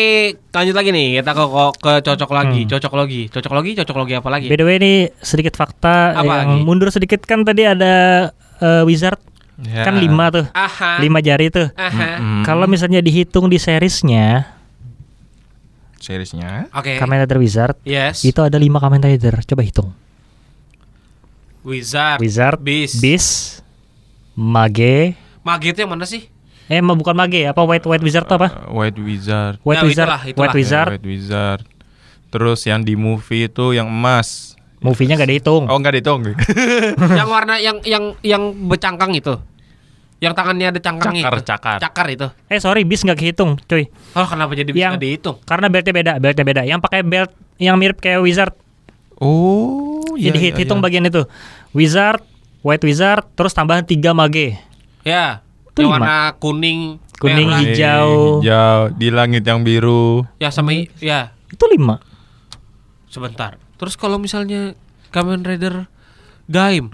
lanjut 0.50 0.74
lagi 0.74 0.90
nih 0.90 1.20
kita 1.20 1.32
ke 1.36 1.44
ke 1.78 1.92
cocok 2.02 2.32
lagi, 2.32 2.62
cocok 2.66 2.94
lagi, 2.96 3.22
cocok 3.28 3.54
lagi, 3.54 3.72
cocok 3.76 3.98
lagi 4.00 4.14
apa 4.18 4.30
lagi? 4.32 4.48
By 4.48 4.58
the 4.58 4.66
way 4.66 4.78
ini 4.80 4.94
sedikit 5.20 5.54
fakta 5.54 6.16
Apa 6.16 6.24
yang 6.48 6.50
lagi? 6.56 6.64
mundur 6.64 6.90
sedikit 6.90 7.22
kan 7.28 7.44
tadi 7.44 7.68
ada 7.68 8.30
eh, 8.64 8.84
wizard 8.88 9.20
Ya. 9.60 9.84
kan 9.84 10.00
lima 10.00 10.32
tuh, 10.32 10.46
Aha. 10.56 11.04
lima 11.04 11.20
jari 11.20 11.52
tuh. 11.52 11.68
Aha. 11.76 12.16
Mm. 12.16 12.44
Kalau 12.48 12.64
misalnya 12.64 13.04
dihitung 13.04 13.52
di 13.52 13.60
seriesnya 13.60 14.56
seriesnya 16.00 16.72
Oke. 16.72 16.96
Kamen 16.96 17.28
Rider 17.28 17.38
Wizard 17.38 17.76
Yes. 17.84 18.24
itu 18.24 18.40
ada 18.40 18.56
lima 18.56 18.80
Kamen 18.80 19.04
Rider. 19.04 19.36
Coba 19.44 19.62
hitung. 19.62 19.92
Wizard. 21.60 22.24
Wizard, 22.24 22.56
Beast. 22.64 23.04
Beast, 23.04 23.32
Mage, 24.32 25.20
Mage 25.44 25.76
itu 25.76 25.80
yang 25.84 25.92
mana 25.92 26.08
sih? 26.08 26.32
eh 26.70 26.80
bukan 26.80 27.12
Mage 27.12 27.44
apa 27.44 27.60
White 27.66 27.84
White 27.84 28.06
Wizard 28.06 28.26
tuh 28.30 28.40
apa? 28.40 28.48
Uh, 28.70 28.80
White 28.80 28.96
Wizard. 28.96 29.56
White 29.60 29.82
Ya, 29.82 29.88
Wizard, 29.90 30.08
itulah, 30.08 30.22
itulah. 30.24 30.40
White 30.40 30.56
Wizard. 30.56 30.88
Ya, 30.88 30.94
White 30.96 31.10
Wizard. 31.10 31.62
Terus 32.30 32.60
yang 32.64 32.80
di 32.80 32.94
movie 32.96 33.50
itu 33.50 33.66
yang 33.74 33.90
emas. 33.90 34.56
Movie-nya 34.80 35.20
gak 35.20 35.28
dihitung. 35.28 35.68
Oh 35.68 35.76
enggak 35.76 36.00
dihitung. 36.00 36.24
yang 37.20 37.28
warna 37.28 37.60
yang 37.60 37.84
yang 37.84 38.16
yang 38.24 38.44
becangkang 38.72 39.12
itu. 39.12 39.36
Yang 40.20 40.34
tangannya 40.36 40.68
ada 40.76 40.80
cangkangnya. 40.84 41.24
Cakar, 41.28 41.36
itu. 41.40 41.48
cakar. 41.48 41.78
Cakar 41.80 42.08
itu. 42.12 42.28
Eh 42.52 42.60
sorry, 42.60 42.84
Beast 42.84 43.08
gak 43.08 43.20
kehitung, 43.20 43.56
cuy. 43.68 43.88
Oh, 44.16 44.28
kenapa 44.28 44.52
jadi 44.52 44.68
bisa 44.72 44.92
Yang- 44.92 45.00
dihitung? 45.00 45.36
Karena 45.48 45.72
beltnya 45.72 45.94
beda, 45.96 46.14
beltnya 46.20 46.44
beda. 46.44 46.62
Yang 46.68 46.80
pakai 46.84 47.02
belt 47.08 47.32
yang 47.56 47.76
mirip 47.80 48.00
kayak 48.00 48.20
Wizard. 48.24 48.56
Oh, 49.20 50.16
Jadi 50.16 50.40
iya, 50.40 50.52
iya, 50.56 50.60
hitung 50.64 50.80
iya. 50.80 50.86
bagian 50.88 51.04
itu. 51.08 51.24
Wizard, 51.76 52.24
White 52.64 52.84
Wizard, 52.88 53.24
terus 53.36 53.52
tambahan 53.52 53.84
3 53.84 54.16
Mage. 54.16 54.56
Ya. 55.04 55.44
Itu 55.72 55.84
yang 55.84 55.96
lima. 55.96 56.04
warna 56.04 56.18
kuning, 56.40 57.00
Kuning, 57.20 57.48
merah, 57.48 57.60
hijau. 57.64 58.12
Hijau 58.40 58.80
di 58.96 59.08
langit 59.12 59.44
yang 59.44 59.64
biru. 59.64 60.24
ya 60.40 60.52
sama 60.52 60.72
ya. 61.00 61.36
Itu 61.52 61.68
5. 61.68 62.00
Sebentar. 63.08 63.60
Terus 63.80 63.96
kalau 63.96 64.20
misalnya 64.20 64.76
Kamen 65.10 65.42
Rider 65.42 65.88
Gaim. 66.46 66.92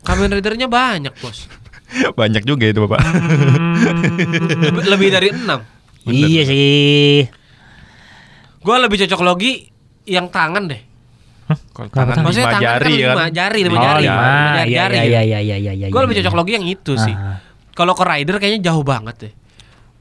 Kamen 0.00 0.32
Ridernya 0.32 0.70
banyak, 0.70 1.12
Bos. 1.20 1.44
Banyak 2.20 2.46
juga 2.46 2.70
itu, 2.70 2.80
Bapak. 2.86 3.02
Lebih, 3.02 4.86
lebih 4.88 5.08
dari 5.10 5.28
enam 5.34 5.60
iya 6.08 6.42
sih. 6.48 7.28
Gue 8.60 8.76
lebih 8.80 8.96
cocok 9.04 9.20
logi 9.24 9.68
yang 10.08 10.28
tangan 10.32 10.68
deh. 10.68 10.80
Kalau 11.74 11.88
tangan? 11.90 12.14
Maksudnya 12.22 12.46
lima 12.46 12.54
tangan 12.56 12.64
jari 12.64 12.94
kan 12.94 13.00
kan. 13.00 13.16
lima 13.16 13.26
jari, 13.28 13.60
lima 13.66 13.74
Oh, 13.76 13.82
jari. 13.82 14.02
lima. 14.04 14.22
Jari, 14.22 14.70
Iya, 14.70 14.78
jari 14.80 14.94
iya, 14.94 15.02
gitu. 15.02 15.10
iya, 15.10 15.20
iya, 15.40 15.56
iya, 15.56 15.72
iya, 15.74 15.86
Gue 15.90 16.00
lebih 16.04 16.14
iya. 16.16 16.22
cocok 16.24 16.34
logi 16.36 16.52
yang 16.56 16.66
itu 16.68 16.92
sih. 16.96 17.14
Ah. 17.16 17.36
Kalau 17.74 17.92
ke 17.96 18.04
rider 18.04 18.36
kayaknya 18.38 18.60
jauh 18.70 18.84
banget 18.84 19.14
deh. 19.28 19.32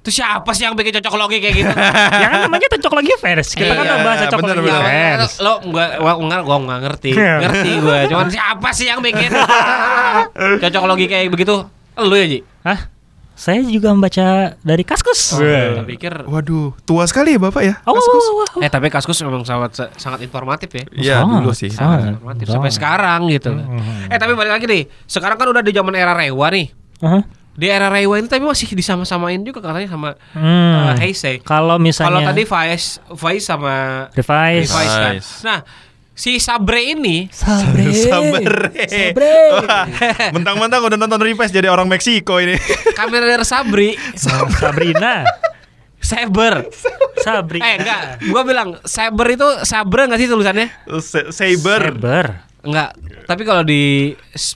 Itu 0.09 0.17
siapa 0.17 0.49
sih 0.51 0.65
yang 0.65 0.73
bikin 0.73 0.97
cocok 0.97 1.13
logi 1.15 1.37
kayak 1.37 1.55
gitu? 1.55 1.69
ya 2.23 2.27
kan 2.27 2.39
namanya 2.43 2.65
cocok 2.73 2.93
lagi 2.97 3.11
fans. 3.15 3.53
Kita 3.53 3.69
kan 3.69 3.77
Iya, 3.77 3.85
udah 3.85 3.97
bahas 4.01 4.17
cocok 4.25 4.39
bener. 4.41 4.57
fans. 4.57 5.31
lo 5.37 5.53
gua 5.69 5.85
gua 5.95 6.13
enggak 6.17 6.41
gua 6.41 6.57
enggak 6.57 6.79
ngerti. 6.83 7.11
ngerti 7.13 7.71
gua. 7.79 7.97
Cuman 8.05 8.27
siapa 8.27 8.69
sih 8.73 8.89
yang 8.89 8.99
bikin 8.99 9.29
cocok 10.65 10.83
logi 10.85 11.05
kayak 11.05 11.29
begitu? 11.29 11.61
Lu 11.95 12.15
ya, 12.15 12.25
Ji? 12.25 12.39
Hah? 12.63 12.89
Saya 13.35 13.61
juga 13.61 13.93
membaca 13.93 14.51
dari 14.57 14.83
Kaskus. 14.83 15.37
Saya 15.37 15.79
pikir 15.85 16.27
Waduh, 16.27 16.75
tua 16.83 17.07
sekali 17.07 17.35
ya 17.35 17.39
Bapak 17.39 17.61
ya? 17.61 17.79
Oh, 17.85 17.93
Kaskus. 17.93 18.25
wah, 18.25 18.35
wah, 18.35 18.49
wah. 18.51 18.63
Eh 18.63 18.67
tapi 18.67 18.89
Kaskus 18.89 19.15
memang 19.21 19.45
sangat 19.45 19.79
sangat 19.95 20.19
informatif 20.19 20.67
ya. 20.69 20.83
Iya, 20.91 21.15
Sangat, 21.21 21.39
dulu 21.39 21.51
sih. 21.53 21.71
sangat. 21.71 21.99
Informatif 22.11 22.45
Sangat. 22.45 22.55
sampai 22.59 22.71
sekarang 22.73 23.19
gitu. 23.29 23.51
Eh 24.09 24.17
tapi 24.17 24.33
balik 24.33 24.59
lagi 24.59 24.65
nih. 24.65 24.83
Sekarang 25.05 25.37
kan 25.37 25.47
udah 25.47 25.63
di 25.63 25.71
zaman 25.71 25.93
era 25.93 26.11
Rewa 26.11 26.49
nih. 26.49 26.67
Aha. 26.99 27.19
Di 27.59 27.67
era 27.67 27.91
Rewa 27.91 28.15
ini 28.15 28.25
tapi 28.25 28.39
masih 28.41 28.71
disama-samain 28.71 29.35
juga 29.43 29.59
katanya 29.59 29.91
sama 29.91 30.09
Hmm. 30.31 30.87
uh, 30.87 30.95
Heisei. 30.95 31.43
Kalau 31.43 31.75
misalnya 31.75 32.07
Kalau 32.07 32.19
tadi 32.25 32.43
Vice 32.45 32.87
Vice 33.11 33.43
sama 33.43 33.75
device, 34.09 34.71
Device 34.71 34.87
kan. 34.89 35.11
Vice. 35.11 35.29
Nah, 35.43 35.59
si 36.15 36.39
Sabre 36.39 36.79
ini 36.87 37.27
Sabre. 37.27 37.83
Sabre. 38.07 38.71
Sabre. 38.87 39.35
Mentang-mentang 40.35 40.79
udah 40.81 40.95
nonton 40.95 41.19
Revice 41.19 41.51
jadi 41.51 41.67
orang 41.67 41.85
Meksiko 41.85 42.39
ini. 42.39 42.55
kamera 42.97 43.27
dari 43.27 43.43
Sabri 43.43 43.89
Sabrina. 44.15 45.27
Saber. 45.99 46.63
Sabri. 47.19 47.59
Eh 47.59 47.75
enggak, 47.75 48.01
gua 48.31 48.41
bilang 48.41 48.79
Saber 48.81 49.35
itu 49.35 49.43
Sabre 49.61 50.07
enggak 50.07 50.15
sih 50.17 50.31
tulisannya? 50.31 50.71
Saber. 51.27 51.91
Saber. 51.91 52.25
Enggak. 52.63 52.95
Tapi 53.27 53.43
kalau 53.43 53.67
di 53.67 54.15
s- 54.31 54.55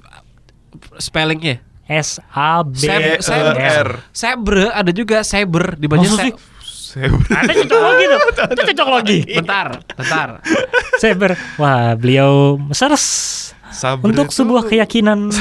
spellingnya 0.95 1.59
S 1.85 2.23
A 2.29 2.63
B 2.63 2.79
Saber. 3.19 3.55
R. 3.59 3.89
Sabre 4.09 4.67
ada 4.67 4.89
juga 4.89 5.19
Saber 5.21 5.75
dibaca 5.75 6.03
sih? 6.03 6.31
Saber. 6.63 7.25
Ada 7.27 7.51
cocok 7.57 7.81
lagi 7.81 8.03
tuh. 8.05 8.19
Itu 8.53 8.61
cocok 8.69 8.89
lagi. 8.89 9.17
Bentar, 9.27 9.67
bentar. 9.91 10.29
Saber. 10.95 11.31
Wah, 11.57 11.93
beliau 11.93 12.61
seres 12.69 13.05
Sabre 13.67 14.05
untuk 14.05 14.29
itu- 14.29 14.37
sebuah 14.37 14.63
keyakinan 14.63 15.33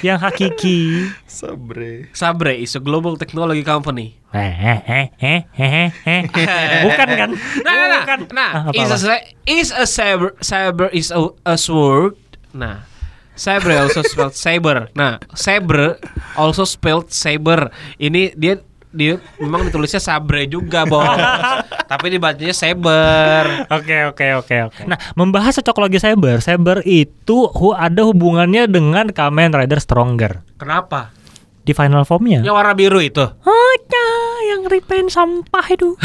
yang 0.00 0.16
hakiki. 0.16 1.12
Sabre. 1.28 2.08
Sabre 2.10 2.56
is 2.56 2.72
a 2.72 2.80
global 2.80 3.14
technology 3.14 3.60
company. 3.60 4.16
Eh, 4.32 4.40
eh, 4.40 4.80
eh, 4.88 5.06
eh, 5.16 5.40
eh, 5.52 5.88
eh. 5.92 6.22
Bukan 6.88 7.08
kan? 7.10 7.30
Nah, 7.60 7.70
nah, 7.70 7.86
nah, 7.86 8.00
Bukan. 8.00 8.20
nah 8.32 8.50
Ah, 8.50 8.62
apa, 8.66 8.80
is 8.80 9.04
a 9.04 9.16
is 9.46 9.68
a 9.70 9.84
saber 9.84 10.32
saber 10.40 10.88
is 10.90 11.08
a, 11.08 11.20
a 11.44 11.54
sword. 11.54 12.16
Nah, 12.50 12.88
saber 13.36 13.78
also 13.78 14.00
spelled 14.00 14.32
saber. 14.32 14.88
Nah, 14.92 15.20
saber 15.30 16.00
also 16.34 16.64
spelled 16.64 17.08
saber. 17.08 17.68
Ini 17.96 18.32
dia 18.32 18.58
dia 18.90 19.20
memang 19.36 19.68
ditulisnya 19.68 20.00
sabre 20.00 20.48
juga, 20.48 20.88
Bos. 20.88 21.04
Tapi 21.92 22.06
dibacanya 22.08 22.50
saber. 22.50 23.68
Oke 23.68 24.08
oke 24.08 24.26
oke 24.40 24.56
oke. 24.66 24.80
Nah, 24.88 24.96
membahas 25.12 25.54
cocok 25.54 25.76
logi 25.78 26.00
cyber, 26.00 26.40
cyber 26.40 26.80
itu 26.82 27.46
hu- 27.46 27.76
ada 27.76 28.02
hubungannya 28.02 28.64
dengan 28.64 29.06
Kamen 29.06 29.52
Rider 29.52 29.78
Stronger 29.78 30.40
Kenapa? 30.56 31.12
di 31.60 31.76
final 31.76 32.02
formnya. 32.02 32.40
Yang 32.40 32.56
warna 32.56 32.72
biru 32.72 32.98
itu. 32.98 33.20
Aja 33.20 34.06
yang 34.48 34.64
repaint 34.64 35.10
sampah 35.10 35.66
itu. 35.68 35.92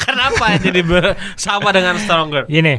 Kenapa 0.00 0.56
jadi 0.58 0.80
ber- 0.80 1.16
sama 1.34 1.70
dengan 1.70 1.98
stronger? 1.98 2.46
Gini, 2.46 2.78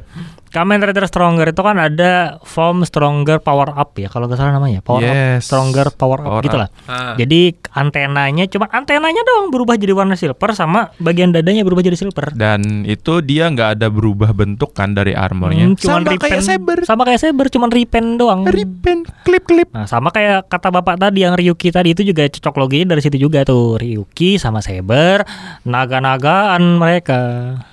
Kamen 0.56 0.80
Rider 0.80 1.04
Stronger 1.04 1.52
itu 1.52 1.60
kan 1.60 1.76
ada 1.76 2.40
form 2.48 2.88
Stronger 2.88 3.44
Power 3.44 3.76
Up 3.76 3.92
ya 4.00 4.08
kalau 4.08 4.32
nggak 4.32 4.40
salah 4.40 4.56
namanya. 4.56 4.80
Power 4.80 5.04
Up, 5.04 5.12
Yes. 5.12 5.52
Stronger 5.52 5.92
Power 5.92 6.24
Up 6.24 6.40
Power 6.40 6.44
gitu 6.48 6.56
lah. 6.56 6.72
Ah. 6.88 7.20
Jadi 7.20 7.60
antenanya 7.76 8.48
cuma 8.48 8.72
antenanya 8.72 9.20
doang 9.28 9.52
berubah 9.52 9.76
jadi 9.76 9.92
warna 9.92 10.16
silver 10.16 10.56
sama 10.56 10.96
bagian 10.96 11.36
dadanya 11.36 11.68
berubah 11.68 11.84
jadi 11.84 12.00
silver. 12.00 12.32
Dan 12.40 12.88
itu 12.88 13.20
dia 13.20 13.52
nggak 13.52 13.76
ada 13.76 13.92
berubah 13.92 14.32
bentuk 14.32 14.72
kan 14.72 14.96
dari 14.96 15.12
armornya. 15.12 15.68
Hmm, 15.68 15.76
cuman 15.76 16.08
Sama 16.08 16.12
repaint, 16.16 16.24
kayak 16.24 16.44
Saber. 16.48 16.80
Sama 16.88 17.02
kayak 17.04 17.20
Saber, 17.20 17.46
cuman 17.52 17.70
repaint 17.76 18.10
doang. 18.16 18.48
Repaint 18.48 19.04
klip-klip. 19.28 19.76
Nah, 19.76 19.92
sama 19.92 20.08
kayak 20.16 20.48
kata 20.48 20.72
bapak 20.72 20.96
tadi 20.96 21.28
yang 21.28 21.36
Ryuki 21.36 21.68
tadi 21.68 21.92
itu 21.92 22.08
juga 22.08 22.32
cocok 22.32 22.56
loginya 22.56 22.96
dari 22.96 23.04
situ 23.04 23.20
juga 23.20 23.44
tuh. 23.44 23.76
Ryuki 23.76 24.40
sama 24.40 24.64
Saber, 24.64 25.28
naga-nagaan 25.68 26.80
mereka. 26.80 27.22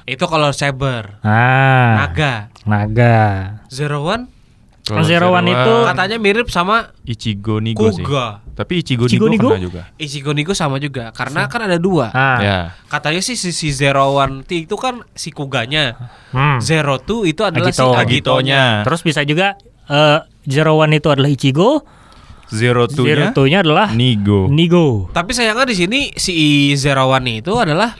Itu 0.03 0.27
kalau 0.27 0.51
saber. 0.51 1.23
Nah, 1.23 2.11
Naga. 2.11 2.51
Naga. 2.65 3.17
Zero 3.69 4.03
One 4.03 4.27
Kalau 4.83 5.07
Zero 5.07 5.31
One 5.31 5.47
itu- 5.47 5.83
katanya 5.87 6.19
mirip 6.19 6.51
sama 6.51 6.91
Ichigo 7.07 7.63
Nigo 7.63 7.87
sih. 7.95 8.03
Kuga. 8.03 8.43
Tapi 8.53 8.83
Ichigo, 8.83 9.07
Ichigo 9.07 9.31
Nigo, 9.31 9.47
Nigo? 9.47 9.51
kena 9.55 9.63
juga. 9.63 9.83
Ichigo 9.95 10.35
Nigo 10.35 10.59
sama 10.59 10.83
juga 10.83 11.15
karena 11.15 11.47
kan 11.47 11.71
ada 11.71 11.79
dua. 11.79 12.11
Ah, 12.11 12.39
Ya. 12.43 12.59
Katanya 12.91 13.23
sih 13.23 13.39
si, 13.39 13.55
si 13.55 13.71
Zero 13.71 14.11
One 14.11 14.43
T 14.43 14.67
itu 14.67 14.75
kan 14.75 15.07
si 15.15 15.31
Kuganya. 15.31 15.95
hmm. 16.35 16.59
Zero 16.59 16.99
Two 16.99 17.23
itu 17.23 17.47
adalah 17.47 17.71
Agito. 17.71 17.95
si 17.95 17.95
Agitonya. 17.95 18.83
Terus 18.83 19.01
bisa 19.01 19.23
juga 19.23 19.55
eh, 19.87 20.19
Zero 20.51 20.75
One 20.75 20.99
itu 20.99 21.09
adalah 21.15 21.31
Ichigo, 21.31 21.87
Zero 22.51 22.85
Zero 22.85 22.91
Two-nya 22.91 23.31
Two-nya 23.33 23.59
adalah 23.63 23.95
Nigo. 23.95 24.51
Nigo. 24.51 25.09
Tapi 25.15 25.31
sayangnya 25.31 25.65
di 25.65 25.77
sini 25.79 26.01
si 26.13 26.35
Zero 26.75 27.07
One 27.07 27.39
itu 27.39 27.55
adalah 27.55 27.95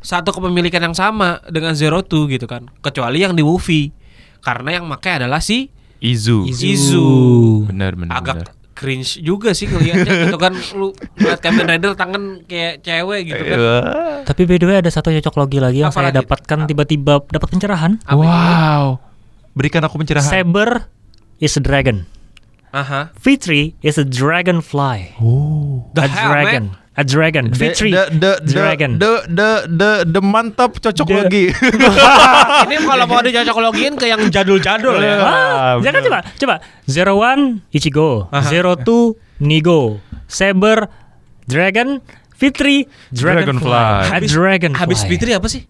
satu 0.00 0.32
kepemilikan 0.32 0.80
yang 0.80 0.96
sama 0.96 1.44
dengan 1.48 1.76
Zero 1.76 2.00
Two 2.00 2.26
gitu 2.26 2.48
kan. 2.48 2.68
Kecuali 2.80 3.20
yang 3.20 3.36
di 3.36 3.44
movie. 3.44 3.92
Karena 4.40 4.80
yang 4.80 4.88
pakai 4.88 5.20
adalah 5.20 5.44
si 5.44 5.68
Izu. 6.00 6.48
Izu. 6.48 7.08
Bener 7.68 7.92
bener. 7.92 8.12
Agak 8.16 8.36
bener. 8.40 8.48
cringe 8.72 9.20
juga 9.20 9.52
sih 9.52 9.68
ngelihatnya 9.68 10.24
gitu 10.24 10.40
kan 10.40 10.56
lu 10.72 10.96
lihat 11.20 11.44
Kamen 11.44 11.68
Rider 11.68 11.92
tangan 11.92 12.48
kayak 12.48 12.80
cewek 12.80 13.28
gitu 13.28 13.42
kan. 13.44 13.58
Wah. 13.60 14.18
Tapi 14.24 14.48
by 14.48 14.56
the 14.56 14.64
way 14.64 14.76
ada 14.80 14.88
satu 14.88 15.12
cocok 15.12 15.34
logi 15.36 15.60
lagi 15.60 15.84
yang 15.84 15.92
Apa 15.92 16.00
saya 16.00 16.08
lagi? 16.08 16.24
dapatkan 16.24 16.58
tiba-tiba 16.64 17.20
dapat 17.28 17.48
pencerahan. 17.52 18.00
Apa 18.08 18.22
itu? 18.24 18.32
Wow. 18.32 18.84
Berikan 19.52 19.84
aku 19.84 20.00
pencerahan. 20.00 20.24
Saber 20.24 20.88
is 21.36 21.52
a 21.60 21.62
dragon. 21.62 22.08
Aha. 22.72 23.12
Fitri 23.20 23.76
is 23.84 24.00
a 24.00 24.06
dragonfly. 24.08 25.12
Oh. 25.20 25.92
The 25.92 26.06
a 26.06 26.08
hell, 26.08 26.32
dragon. 26.32 26.64
A 27.00 27.02
dragon. 27.02 27.48
Fitri. 27.50 27.88
The, 27.88 28.12
the, 28.12 28.32
the, 28.38 28.52
dragon. 28.52 28.90
The, 28.98 29.24
the, 29.26 29.50
the, 29.66 29.90
the 30.06 30.20
mantap 30.20 30.76
cocok 30.76 31.08
The- 31.08 31.16
lagi. 31.16 31.44
Ini 32.68 32.76
kalau 32.78 33.04
mau 33.06 33.24
dicocok 33.24 33.56
logiin 33.62 33.96
ke 33.96 34.04
yang 34.04 34.20
jadul-jadul 34.28 35.00
ya. 35.00 35.16
Ah, 35.16 35.28
Ah, 35.30 35.74
jangan 35.80 36.00
coba, 36.02 36.18
coba. 36.34 36.54
Zero 36.84 37.16
one 37.16 37.64
Ichigo, 37.70 38.28
Aha. 38.28 38.44
Zero 38.44 38.76
two 38.76 39.16
Nigo, 39.38 39.96
Saber 40.26 40.92
Dragon, 41.44 42.04
Fitri 42.32 42.84
Dragonfly. 43.08 43.72
A 43.72 44.04
Habis- 44.10 44.30
Dragonfly. 44.30 44.76
Habis 44.76 45.00
Fitri 45.04 45.32
apa 45.32 45.48
sih? 45.48 45.64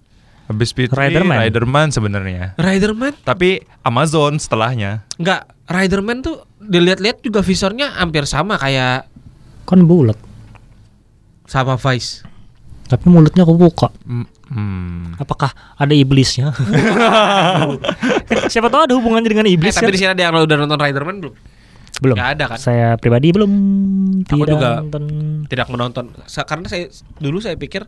Habis 0.46 0.74
Fitri, 0.74 0.98
Riderman. 0.98 1.36
Riderman 1.40 1.88
sebenarnya. 1.90 2.58
Riderman? 2.58 3.14
Tapi 3.22 3.62
Amazon 3.80 4.34
setelahnya. 4.34 5.06
Enggak, 5.14 5.46
Riderman 5.64 6.26
tuh 6.26 6.42
dilihat-lihat 6.58 7.22
juga 7.22 7.38
visornya 7.40 7.94
hampir 7.94 8.26
sama 8.26 8.58
kayak 8.58 9.06
Kan 9.62 9.86
bulat, 9.86 10.18
sama 11.50 11.74
Vice. 11.74 12.22
tapi 12.86 13.06
mulutnya 13.06 13.42
kebuka. 13.42 13.90
Hmm, 14.02 14.26
hmm. 14.50 15.14
Apakah 15.16 15.50
ada 15.74 15.90
iblisnya? 15.90 16.50
Siapa 18.50 18.66
tahu 18.66 18.80
ada 18.82 18.94
hubungannya 18.94 19.26
dengan 19.26 19.46
Eh, 19.46 19.54
iblis 19.54 19.74
tapi 19.74 19.86
kan? 19.86 19.92
di 19.94 19.98
sini 19.98 20.10
ada 20.10 20.20
yang 20.20 20.32
udah 20.34 20.56
nonton 20.58 20.76
Riderman 20.76 21.14
belum? 21.18 21.34
Belum. 22.00 22.14
Nggak 22.16 22.28
ada 22.34 22.44
kan? 22.50 22.58
Saya 22.58 22.86
pribadi 22.96 23.30
belum 23.30 23.50
Aku 24.24 24.42
tidak 24.42 24.48
juga 24.48 24.68
nonton. 24.80 25.02
Tidak 25.46 25.66
menonton. 25.68 26.04
Karena 26.26 26.66
saya 26.66 26.84
dulu 27.18 27.38
saya 27.38 27.54
pikir 27.54 27.84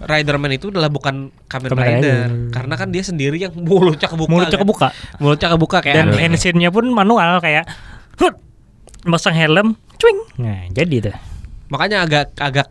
Riderman 0.00 0.48
itu 0.50 0.70
adalah 0.70 0.88
bukan 0.88 1.28
Kamen 1.44 1.66
Kamen 1.66 1.76
Rider. 1.76 1.98
Rider. 1.98 2.22
Karena 2.52 2.74
kan 2.74 2.88
dia 2.88 3.02
sendiri 3.02 3.36
yang 3.36 3.52
mulutnya 3.66 4.06
kebuka. 4.06 4.30
Mulutnya 4.30 4.54
kan? 4.54 4.62
kebuka. 4.62 4.86
Mulutnya 5.18 5.48
kebuka 5.50 5.76
kayak 5.82 5.94
Dan 5.96 6.06
aneh. 6.08 6.18
handshake-nya 6.22 6.68
pun 6.70 6.86
manual 6.86 7.38
kayak 7.38 7.66
hut, 8.20 8.34
masang 9.02 9.34
helm, 9.34 9.74
cuing. 9.96 10.18
Nah, 10.38 10.70
jadi 10.70 11.10
tuh. 11.10 11.14
Makanya 11.66 12.04
agak 12.04 12.26
agak 12.36 12.68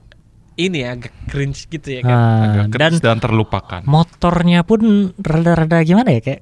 ini 0.59 0.83
ya, 0.83 0.99
agak 0.99 1.13
cringe 1.31 1.63
gitu 1.71 1.87
ya 1.87 2.01
kan. 2.03 2.67
Agak 2.67 2.75
dan 2.75 2.91
dan 2.99 3.17
terlupakan. 3.23 3.81
motornya 3.87 4.67
pun 4.67 5.11
rada-rada 5.15 5.79
gimana 5.87 6.11
ya 6.11 6.21
kayak 6.21 6.41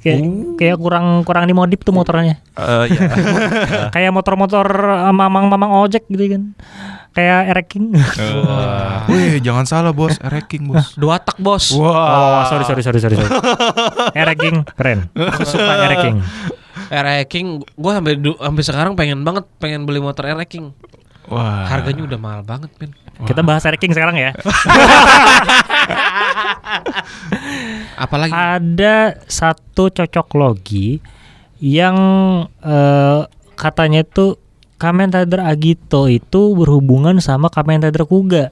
kayak 0.00 0.20
kayak 0.60 0.76
kurang 0.76 1.24
kurang 1.28 1.44
dimodif 1.44 1.84
tuh 1.84 1.92
motornya. 1.92 2.40
Eh, 2.56 2.84
ya. 2.88 3.00
kayak 3.94 4.10
motor-motor 4.12 4.64
uh, 4.88 5.12
mamang-mamang 5.12 5.72
ojek 5.84 6.08
gitu 6.08 6.36
kan. 6.36 6.42
Kayak 7.14 7.54
ereking. 7.54 7.94
Eh, 7.94 9.08
Wih, 9.12 9.38
jangan 9.38 9.68
salah 9.68 9.92
bos, 9.94 10.18
ranking 10.18 10.66
bos. 10.66 10.96
Dua 10.98 11.20
tak 11.20 11.38
bos. 11.38 11.72
Oh, 11.76 12.42
sorry 12.48 12.64
sorry 12.66 12.82
sorry 12.82 12.98
sorry. 13.00 13.16
sorry. 13.16 13.30
ereking 14.24 14.66
keren. 14.76 15.12
Aku 15.12 15.44
suka 15.44 15.88
ereking. 15.88 16.24
Air 16.90 17.24
King, 17.30 17.62
gue 17.64 17.92
sampai 17.92 18.18
sampai 18.20 18.64
sekarang 18.64 18.92
pengen 18.98 19.24
banget 19.24 19.48
pengen 19.58 19.88
beli 19.88 20.02
motor 20.02 20.26
Air 20.26 20.42
King. 20.44 20.74
Wah. 21.28 21.64
Harganya 21.68 22.04
udah 22.04 22.18
mahal 22.20 22.42
banget, 22.44 22.70
men. 22.76 22.92
Kita 23.24 23.40
bahas 23.46 23.62
ranking 23.62 23.94
sekarang 23.94 24.18
ya. 24.18 24.34
Apalagi 28.04 28.34
Ada 28.34 29.22
satu 29.30 29.86
cocok 29.88 30.28
logi 30.34 30.98
yang 31.62 31.96
eh, 32.58 33.20
katanya 33.54 34.02
itu 34.02 34.36
Kamen 34.74 35.14
Rider 35.14 35.40
Agito 35.40 36.10
itu 36.10 36.52
berhubungan 36.58 37.22
sama 37.22 37.48
Kamen 37.48 37.86
Rider 37.86 38.04
Kuga. 38.04 38.50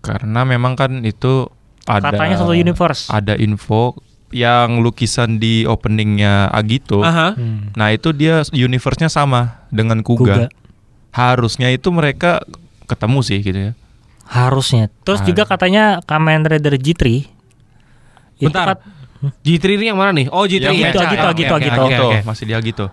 Karena 0.00 0.48
memang 0.48 0.74
kan 0.74 1.04
itu 1.04 1.52
ada 1.84 2.08
Katanya 2.10 2.40
satu 2.40 2.56
universe. 2.56 3.12
Ada 3.12 3.36
info 3.36 3.94
yang 4.32 4.80
lukisan 4.80 5.40
di 5.40 5.68
openingnya 5.68 6.48
Agito. 6.52 7.04
Aha. 7.04 7.36
Hmm. 7.36 7.72
Nah 7.76 7.92
itu 7.92 8.12
dia 8.16 8.44
universe-nya 8.48 9.12
sama 9.12 9.64
dengan 9.68 10.00
Kuga. 10.00 10.48
Kuga. 10.48 10.67
Harusnya 11.10 11.68
itu 11.68 11.88
mereka 11.88 12.44
ketemu 12.84 13.18
sih 13.20 13.38
gitu 13.38 13.58
ya. 13.58 13.72
Harusnya. 14.24 14.92
Terus 15.02 15.20
Ah. 15.20 15.26
juga 15.26 15.42
katanya 15.44 16.04
Kamen 16.04 16.44
Rider 16.44 16.76
G3 16.76 17.24
itu 18.36 18.44
Bentar. 18.44 18.76
kat- 18.76 18.84
G3 19.42 19.74
ini 19.74 19.90
yang 19.90 19.98
mana 19.98 20.14
nih? 20.14 20.30
Oh, 20.30 20.46
G3 20.46 20.62
Yang 20.62 20.76
ya. 20.78 20.86
Agito, 20.86 20.94
Oke, 20.94 21.02
Agito, 21.02 21.18
oke, 21.18 21.26
Agito, 21.26 21.26
oke, 21.26 21.58
Agito. 21.58 21.74
oke, 21.74 21.90
Agito, 21.90 22.04
oke. 22.06 22.18
masih 22.22 22.44
di 22.44 22.54
Agito. 22.54 22.86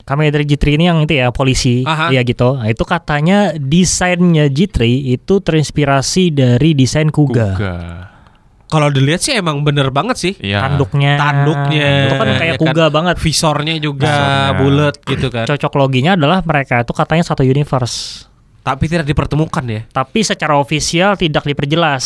Kamen 0.00 0.22
Rider 0.26 0.42
G3 0.44 0.66
ini 0.74 0.84
yang 0.84 0.98
itu 1.00 1.14
ya 1.14 1.30
polisi, 1.30 1.86
Aha. 1.86 2.10
ya 2.10 2.20
gitu. 2.20 2.58
Nah, 2.58 2.66
itu 2.66 2.82
katanya 2.82 3.38
desainnya 3.54 4.50
G3 4.50 4.82
itu 5.08 5.34
terinspirasi 5.38 6.34
dari 6.34 6.74
desain 6.74 7.08
Kuga. 7.08 7.54
Kuga. 7.54 7.74
Kalau 8.70 8.88
dilihat 8.88 9.18
sih 9.18 9.34
emang 9.34 9.60
bener 9.60 9.90
banget 9.90 10.16
sih. 10.16 10.32
Iya. 10.38 10.62
Tanduknya, 10.62 11.18
Tanduknya. 11.18 11.90
itu 12.06 12.14
kan 12.14 12.28
kayak 12.32 12.46
Ya 12.46 12.54
kan? 12.56 12.70
Kuga 12.70 12.86
banget. 12.88 13.16
Visornya 13.18 13.74
juga 13.76 14.06
Visornya. 14.06 14.52
bulat 14.56 14.94
gitu 15.02 15.26
kan. 15.28 15.44
Cocok 15.44 15.72
loginya 15.74 16.14
adalah 16.14 16.38
mereka 16.40 16.80
itu 16.80 16.92
katanya 16.94 17.26
satu 17.26 17.42
universe, 17.42 18.24
Tapi 18.62 18.86
tidak 18.86 19.04
dipertemukan 19.04 19.64
ya. 19.66 19.82
tapi 19.90 20.22
secara 20.22 20.54
ofisial 20.54 21.18
tidak 21.18 21.42
diperjelas. 21.42 22.04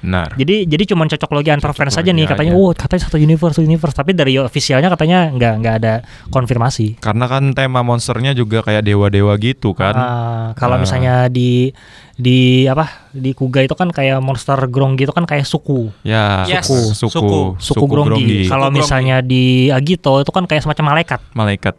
Benar. 0.00 0.32
Jadi 0.34 0.64
jadi 0.64 0.84
cuma 0.86 1.04
cocok 1.04 1.30
logi 1.30 1.50
antar 1.50 1.70
fans 1.70 1.92
saja 1.92 2.08
logi 2.08 2.16
nih 2.16 2.26
katanya. 2.26 2.52
aja. 2.52 2.58
Oh 2.58 2.72
katanya 2.72 3.02
satu 3.04 3.16
universe, 3.16 3.52
satu 3.52 3.62
universe. 3.62 3.92
Tapi 3.92 4.10
dari 4.12 4.32
ofisialnya 4.34 4.88
katanya 4.88 5.28
nggak 5.28 5.54
nggak 5.56 5.74
ada 5.76 5.94
konfirmasi. 6.28 6.96
Karena 6.98 7.24
kan 7.24 7.52
tema 7.52 7.80
monsternya 7.80 8.32
juga 8.32 8.60
kayak 8.60 8.80
dewa-dewa 8.82 9.36
gitu 9.36 9.72
kan. 9.72 9.92
Ah, 9.92 10.46
kalau 10.54 10.76
Ah. 10.76 10.80
misalnya 10.80 11.14
di 11.26 11.70
di 12.14 12.64
apa 12.64 13.08
di 13.10 13.32
Kuga 13.32 13.60
itu 13.60 13.72
kan 13.72 13.88
kayak 13.88 14.20
monster 14.20 14.56
grong 14.66 14.94
gitu 14.94 15.08
kan 15.10 15.24
kayak 15.24 15.44
suku 15.44 15.88
Ya, 16.02 16.44
Yes. 16.44 16.64
suku, 16.64 16.92
Suku. 16.92 17.08
suku, 17.10 17.40
suku, 17.58 17.84
gronggi. 17.86 18.44
Kalau 18.44 18.68
Suku 18.68 18.76
misalnya 18.76 19.20
di 19.20 19.68
Agito 19.68 20.16
itu 20.18 20.28
kan 20.28 20.44
kayak 20.44 20.62
semacam 20.62 20.84
malaikat. 20.90 21.20
malaikat. 21.32 21.74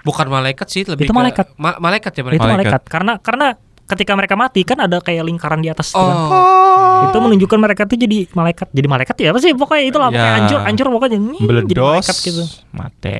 Bukan 0.00 0.26
malaikat 0.28 0.66
sih, 0.66 0.86
lebih 0.86 1.04
Itu 1.04 1.12
ke- 1.12 1.18
malaikat. 1.18 1.46
Ma- 1.56 1.76
malaikat 1.78 2.12
ya 2.12 2.16
Itu 2.16 2.26
mereka. 2.26 2.42
Malaikat. 2.42 2.54
malaikat. 2.54 2.82
Karena 2.86 3.12
karena 3.18 3.46
ketika 3.86 4.12
mereka 4.12 4.34
mati 4.34 4.62
kan 4.62 4.78
ada 4.78 4.98
kayak 4.98 5.22
lingkaran 5.22 5.58
di 5.58 5.68
atas. 5.68 5.90
gitu 5.90 5.98
kan. 5.98 6.16
Oh. 6.26 7.06
Itu 7.06 7.18
menunjukkan 7.18 7.58
mereka 7.58 7.82
tuh 7.84 7.94
jadi 7.94 8.26
malaikat. 8.30 8.66
Jadi 8.68 8.86
malaikat 8.86 9.14
ya 9.16 9.28
apa 9.30 9.38
sih? 9.38 9.52
Pokoknya 9.52 9.84
itulah 9.84 10.08
pokoknya 10.08 10.26
Ya. 10.26 10.36
hancur 10.40 10.58
hancur 10.60 10.86
pokoknya 10.90 11.18
Hmm, 11.18 11.32
jadi 11.32 11.46
Meledos, 11.46 11.78
malaikat 12.02 12.16
gitu. 12.20 12.42
mate. 12.72 13.16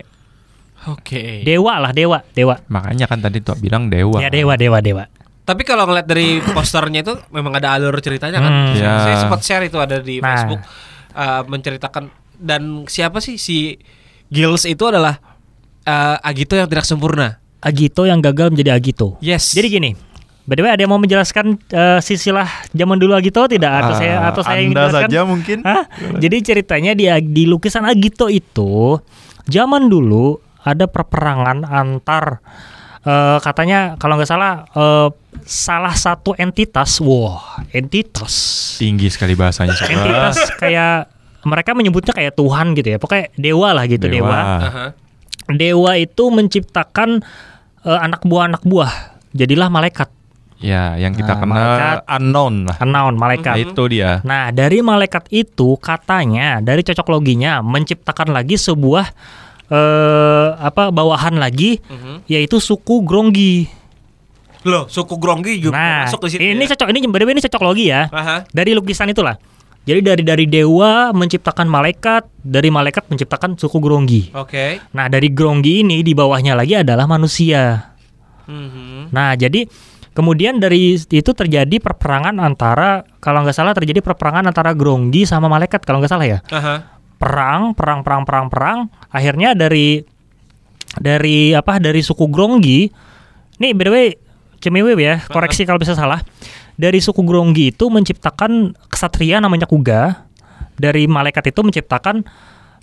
Oke. 0.86 1.42
Dewa 1.42 1.74
lah 1.78 1.90
dewa 1.90 2.22
dewa. 2.30 2.54
Makanya 2.68 3.06
kan 3.06 3.18
tadi 3.18 3.38
tuh 3.40 3.54
bilang 3.54 3.86
dewa. 3.86 4.18
Ya 4.18 4.30
dewa 4.30 4.54
dewa 4.54 4.78
dewa. 4.78 5.04
Tapi 5.42 5.62
kalau 5.62 5.86
ngeliat 5.86 6.06
dari 6.06 6.38
posternya 6.44 7.02
itu 7.02 7.14
memang 7.30 7.54
ada 7.54 7.74
alur 7.74 7.94
ceritanya 7.98 8.38
kan. 8.38 8.52
Hmm. 8.52 8.74
Ya. 8.74 8.92
Saya 9.00 9.16
sempat 9.22 9.40
share 9.42 9.64
itu 9.64 9.78
ada 9.78 9.98
di 9.98 10.18
Nah. 10.18 10.26
Facebook 10.32 10.62
uh, 11.12 11.42
menceritakan 11.44 12.04
dan 12.36 12.62
siapa 12.86 13.18
sih 13.18 13.34
si 13.34 13.78
Gills 14.26 14.62
itu 14.64 14.82
adalah 14.84 15.18
uh, 15.82 16.18
Agito 16.20 16.54
yang 16.54 16.66
tidak 16.66 16.82
sempurna. 16.82 17.38
Agito 17.58 18.02
yang 18.02 18.18
gagal 18.18 18.50
menjadi 18.50 18.70
Agito. 18.72 19.18
Yes. 19.18 19.50
Jadi 19.50 19.66
gini, 19.72 19.90
by 20.46 20.54
the 20.54 20.62
way 20.62 20.70
ada 20.70 20.80
yang 20.80 20.90
mau 20.90 20.98
menjelaskan 20.98 21.58
eh, 21.68 21.98
silsilah 21.98 22.46
zaman 22.70 22.96
dulu 22.96 23.12
Agito 23.12 23.44
tidak 23.44 23.82
atau 23.82 23.92
Ah, 23.92 23.98
saya 23.98 24.14
atau 24.24 24.42
saya 24.42 24.58
yang 24.58 24.70
Anda 24.70 24.80
menjelaskan? 24.86 25.08
saja 25.10 25.20
mungkin. 25.22 25.58
Hah? 25.60 25.82
Jadi 26.16 26.36
ceritanya 26.40 26.92
di 26.92 27.04
di 27.26 27.44
lukisan 27.44 27.82
Agito 27.82 28.26
itu 28.26 28.96
zaman 29.44 29.86
dulu 29.86 30.38
ada 30.62 30.86
perperangan 30.86 31.62
antar 31.62 32.38
eh, 33.02 33.38
katanya 33.38 33.94
kalau 33.96 34.14
nggak 34.14 34.26
salah 34.26 34.66
eh, 34.68 35.08
salah 35.42 35.92
satu 35.92 36.32
entitas, 36.34 36.98
wah 36.98 37.60
entitas, 37.70 38.34
Tinggi 38.78 39.06
sekali 39.06 39.34
bahasanya. 39.34 39.74
Entitas 39.74 40.36
kayak 40.56 41.12
mereka 41.42 41.70
menyebutnya 41.70 42.10
kayak 42.10 42.34
Tuhan 42.34 42.74
gitu 42.74 42.88
ya, 42.90 42.98
pokoknya 42.98 43.30
dewa 43.34 43.70
lah 43.70 43.86
gitu 43.86 44.06
dewa. 44.06 44.34
Aha. 44.58 44.86
Dewa 45.46 45.94
itu 45.94 46.26
menciptakan 46.28 47.22
eh, 47.82 47.98
anak 48.00 48.26
buah 48.26 48.50
anak 48.50 48.66
buah, 48.66 48.90
jadilah 49.30 49.70
malaikat, 49.70 50.10
Ya, 50.56 50.96
yang 50.96 51.12
kita 51.12 51.32
Nah, 51.32 51.38
kenal 51.38 51.52
malaikat. 51.68 51.96
unknown 52.08 52.54
lah. 52.64 52.76
unknown 52.80 53.12
Nah, 53.12 53.20
malaikat. 53.20 53.54
itu 53.60 53.82
dia. 53.86 54.10
Nah, 54.22 54.48
dari 54.48 54.80
malaikat 54.80 55.28
itu 55.30 55.76
katanya 55.76 56.58
dari 56.58 56.80
cocok 56.80 57.06
loginya 57.10 57.60
menciptakan 57.60 58.32
lagi 58.32 58.56
sebuah 58.56 59.04
eh 59.66 60.48
apa 60.54 60.88
bawahan 60.88 61.36
lagi 61.36 61.82
Mhm. 61.82 62.24
yaitu 62.26 62.56
suku 62.56 63.02
Gronggi. 63.02 63.66
Loh, 64.62 64.86
suku 64.86 65.14
Gronggi 65.16 65.60
juga 65.60 65.74
Nah, 65.74 65.98
masuk 66.04 66.24
di 66.24 66.30
situ. 66.32 66.42
ini 66.42 66.64
ya? 66.64 66.72
cocok 66.72 66.88
ini 66.88 66.98
way, 67.02 67.32
ini 67.32 67.42
cocok 67.42 67.62
logi 67.62 67.86
ya. 67.86 68.06
Aha. 68.08 68.46
Dari 68.48 68.72
lukisan 68.72 69.06
itulah. 69.06 69.36
Jadi 69.82 70.02
dari 70.02 70.22
dari 70.22 70.46
dewa 70.46 71.12
menciptakan 71.12 71.66
malaikat, 71.66 72.26
dari 72.36 72.70
malaikat 72.70 73.06
menciptakan 73.06 73.54
suku 73.54 73.78
Gronggi. 73.78 74.34
Oke. 74.34 74.82
Nah, 74.90 75.06
dari 75.06 75.30
Gronggi 75.30 75.82
ini 75.82 76.00
di 76.00 76.10
bawahnya 76.10 76.54
lagi 76.54 76.74
adalah 76.76 77.06
manusia. 77.06 77.94
Mhm. 78.46 79.10
Nah, 79.10 79.34
jadi 79.34 79.66
kemudian 80.16 80.56
dari 80.56 80.96
itu 80.96 81.30
terjadi 81.36 81.76
perperangan 81.76 82.40
antara 82.40 83.04
kalau 83.20 83.44
nggak 83.44 83.52
salah 83.52 83.76
terjadi 83.76 84.00
perperangan 84.00 84.48
antara 84.48 84.72
Gronggi 84.72 85.28
sama 85.28 85.52
malaikat 85.52 85.84
kalau 85.84 86.00
nggak 86.00 86.12
salah 86.12 86.26
ya. 86.26 86.38
Aha. 86.48 86.96
perang, 87.16 87.72
perang, 87.72 88.04
perang, 88.04 88.28
perang, 88.28 88.46
perang. 88.52 88.78
Akhirnya 89.08 89.56
dari 89.56 90.04
dari 90.96 91.52
apa? 91.56 91.80
Dari 91.80 92.00
suku 92.04 92.28
Gronggi. 92.28 92.88
Nih, 93.56 93.72
by 93.72 93.84
the 93.88 93.92
way, 93.92 94.06
Cemiwe 94.60 94.92
ya, 95.00 95.24
koreksi 95.28 95.64
kalau 95.64 95.80
bisa 95.80 95.96
salah. 95.96 96.20
Dari 96.76 97.00
suku 97.00 97.24
Gronggi 97.24 97.72
itu 97.72 97.88
menciptakan 97.88 98.76
kesatria 98.92 99.40
namanya 99.40 99.64
Kuga. 99.64 100.28
Dari 100.76 101.08
malaikat 101.08 101.56
itu 101.56 101.60
menciptakan 101.64 102.20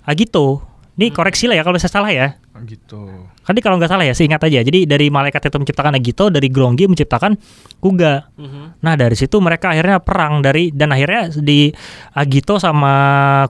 Agito. 0.02 0.66
Nih 0.98 1.14
koreksi 1.14 1.46
lah 1.46 1.58
ya 1.58 1.62
kalau 1.62 1.78
bisa 1.78 1.86
salah 1.86 2.10
ya. 2.10 2.34
Gitu. 2.62 3.26
Tadi 3.42 3.58
kalau 3.58 3.82
nggak 3.82 3.90
salah 3.90 4.06
ya, 4.06 4.14
seingat 4.14 4.38
aja. 4.46 4.62
Jadi 4.62 4.86
dari 4.86 5.10
malaikat 5.10 5.50
itu 5.50 5.58
menciptakan 5.58 5.98
Agito, 5.98 6.30
dari 6.30 6.46
Gronggi 6.46 6.86
menciptakan 6.86 7.34
Kuga. 7.82 8.30
Mhm. 8.38 8.78
Nah 8.78 8.94
dari 8.94 9.18
situ 9.18 9.42
mereka 9.42 9.74
akhirnya 9.74 9.98
perang 9.98 10.38
dari 10.38 10.70
dan 10.70 10.94
akhirnya 10.94 11.34
di 11.34 11.74
Agito 12.14 12.62
sama 12.62 12.94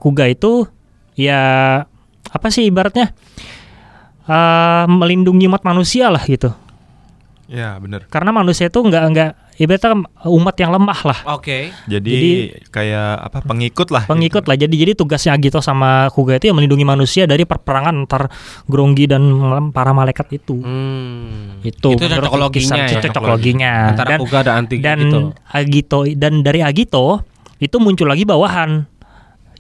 Kuga 0.01 0.25
itu 0.25 0.65
ya 1.21 1.85
apa 2.33 2.47
sih 2.49 2.67
ibaratnya 2.67 3.13
eh, 4.25 4.85
melindungi 4.89 5.45
umat 5.53 5.69
manusia 5.69 6.09
lah 6.09 6.25
gitu. 6.25 6.64
Ya, 7.55 7.79
bener. 7.79 8.11
Karena 8.11 8.35
manusia 8.35 8.67
itu 8.67 8.83
nggak 8.83 9.05
nggak 9.15 9.31
ibaratnya 9.55 9.95
umat 10.27 10.57
yang 10.59 10.75
lemah 10.75 11.01
lah, 11.07 11.19
Oke. 11.39 11.71
Jadi, 11.87 12.11
Jadi- 12.11 12.35
kayak 12.75 13.31
apa 13.31 13.39
pengikut 13.47 13.95
lah. 13.95 14.03
pengikut 14.11 14.51
lah. 14.51 14.59
Jadi 14.59 14.75
jadi 14.75 14.93
tugasnya 14.99 15.39
Agito 15.39 15.63
sama 15.63 16.11
Kuga 16.11 16.43
itu 16.43 16.51
ya 16.51 16.55
melindungi 16.59 16.83
manusia 16.83 17.31
dari 17.31 17.47
perperangan 17.47 17.95
antar 17.95 18.27
Gronggi 18.67 19.07
dan 19.07 19.23
para 19.71 19.95
malaikat 19.95 20.27
itu. 20.35 20.59
Hmm. 20.59 21.63
Itu, 21.63 21.95
Itu 21.95 22.03
menurut 22.03 22.27
cocok 22.27 22.43
loginya 22.43 22.75
lukisan, 22.75 22.79
ya. 22.91 23.03
cocok 23.07 23.25
loginya. 23.25 23.73
Antara 23.95 24.09
Dan- 24.11 24.21
Kuga 24.21 24.39
dan 24.43 24.55
Anti 24.59 24.77
dan 24.83 24.99
gitu. 24.99 25.19
Agito 25.47 25.99
dan 26.19 26.33
dari 26.43 26.61
Agito 26.61 27.23
itu 27.63 27.77
muncul 27.79 28.11
lagi 28.11 28.27
bawahan 28.27 28.91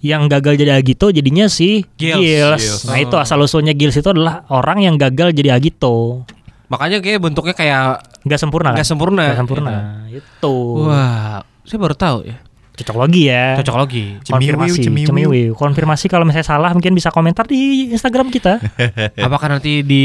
yang 0.02 0.28
gagal 0.28 0.58
jadi 0.58 0.76
Agito 0.76 1.08
jadinya 1.08 1.46
si 1.46 1.86
Gills. 1.96 2.18
Gills. 2.18 2.60
Gills. 2.60 2.84
Nah 2.84 2.98
itu 2.98 3.14
asal 3.14 3.38
usulnya 3.38 3.72
Gills 3.72 3.94
itu 3.94 4.04
adalah 4.04 4.42
orang 4.50 4.82
yang 4.82 4.98
gagal 4.98 5.30
jadi 5.32 5.54
Agito. 5.54 6.26
Makanya 6.74 6.98
kayak 6.98 7.20
bentuknya 7.22 7.54
kayak 7.54 7.82
Nggak 8.26 8.40
sempurna. 8.42 8.74
nggak 8.74 8.82
kan? 8.82 8.90
sempurna. 8.90 9.24
Nggak 9.30 9.40
sempurna. 9.46 9.74
Itu. 10.10 10.56
Wah, 10.90 11.46
saya 11.62 11.78
baru 11.78 11.94
tahu 11.94 12.18
ya. 12.26 12.36
Cocok 12.74 12.96
logi 12.98 13.22
ya. 13.30 13.54
Cocok 13.62 13.76
logi. 13.78 14.04
Konfirmasi, 14.26 14.78
cemiwiu. 14.82 15.06
cemiwiu. 15.06 15.52
Konfirmasi 15.54 16.10
kalau 16.10 16.26
misalnya 16.26 16.50
salah 16.50 16.74
mungkin 16.74 16.90
bisa 16.90 17.14
komentar 17.14 17.46
di 17.46 17.94
Instagram 17.94 18.34
kita. 18.34 18.58
Apakah 19.26 19.46
nanti 19.46 19.86
di 19.86 20.04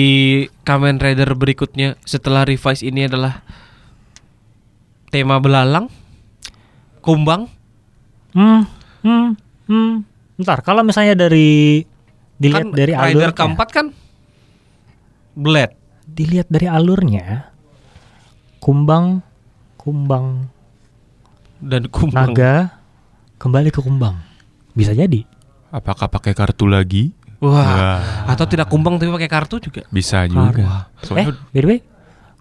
Kamen 0.62 1.02
Rider 1.02 1.34
berikutnya 1.34 1.98
setelah 2.06 2.46
revise 2.46 2.86
ini 2.86 3.10
adalah 3.10 3.42
tema 5.10 5.42
belalang? 5.42 5.90
Kumbang? 7.02 7.50
hmm, 8.38 8.62
hmm, 9.02 9.28
hmm. 9.66 9.94
Bentar, 10.38 10.62
kalau 10.62 10.86
misalnya 10.86 11.18
dari 11.18 11.82
dilihat 12.38 12.70
kan 12.70 12.78
dari 12.78 12.94
Rider 12.94 13.34
alurnya, 13.34 13.36
keempat 13.36 13.68
kan 13.74 13.86
Blade. 15.34 15.79
Dilihat 16.10 16.50
dari 16.50 16.66
alurnya, 16.66 17.50
kumbang, 18.60 19.22
kumbang, 19.78 20.50
dan 21.62 21.88
kumbang. 21.88 22.34
naga 22.34 22.82
kembali 23.38 23.70
ke 23.70 23.80
kumbang. 23.80 24.20
Bisa 24.74 24.92
jadi. 24.96 25.24
Apakah 25.70 26.10
pakai 26.10 26.34
kartu 26.34 26.66
lagi? 26.66 27.14
Wah. 27.40 27.54
Wah. 27.54 28.02
Atau 28.28 28.50
tidak 28.50 28.68
kumbang 28.68 29.00
tapi 29.00 29.14
pakai 29.14 29.30
kartu 29.32 29.62
juga. 29.62 29.86
Bisa 29.90 30.26
juga. 30.28 30.90
Eh, 31.00 31.06
Soalnya 31.08 31.28
by 31.54 31.60
the 31.62 31.68
way, 31.70 31.80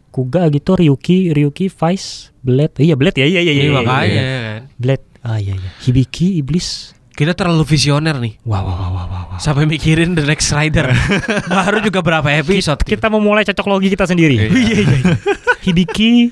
Kuga 0.09 0.49
gitu 0.49 0.73
Ryuki 0.75 1.31
Ryuki 1.37 1.69
Vice 1.69 2.33
Blade 2.41 2.81
iya 2.81 2.97
Blade 2.97 3.21
ya 3.21 3.29
iya 3.29 3.41
iya 3.45 3.53
iya 3.53 3.61
Iya 3.61 3.69
iya, 3.69 3.77
makanya 3.77 4.09
iya. 4.25 4.39
kan. 4.41 4.61
Blade 4.81 5.05
ah 5.21 5.37
iya 5.39 5.55
iya 5.55 5.71
Hibiki 5.85 6.41
Iblis 6.41 6.97
Kita 7.19 7.35
terlalu 7.35 7.67
visioner 7.67 8.15
nih. 8.15 8.39
wow 8.45 8.55
wow 8.57 8.71
wow 8.71 8.91
wow, 8.95 9.05
wow, 9.05 9.25
wow. 9.29 9.39
Sampai 9.39 9.67
mikirin 9.67 10.15
The 10.15 10.23
Next 10.23 10.49
Rider. 10.49 10.87
Baru 11.51 11.79
juga 11.81 11.99
berapa 11.99 12.31
episode. 12.33 12.79
kita 12.81 13.07
memulai 13.09 13.43
cocok 13.43 13.67
logi 13.67 13.89
kita 13.89 14.07
sendiri 14.07 14.39
Iya. 14.39 14.49
iya 14.49 14.77
iya 14.79 14.97
iya. 14.97 15.15
Hibiki 15.65 16.31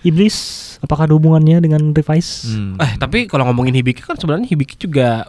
Iblis 0.00 0.36
apakah 0.80 1.04
ada 1.04 1.12
hubungannya 1.12 1.58
dengan 1.58 1.90
Revise 1.90 2.46
Hmm. 2.48 2.78
Eh 2.78 2.94
tapi 2.96 3.26
kalau 3.26 3.44
ngomongin 3.44 3.74
Hibiki 3.74 4.00
kan 4.00 4.14
sebenarnya 4.14 4.46
Hibiki 4.46 4.78
juga 4.78 5.26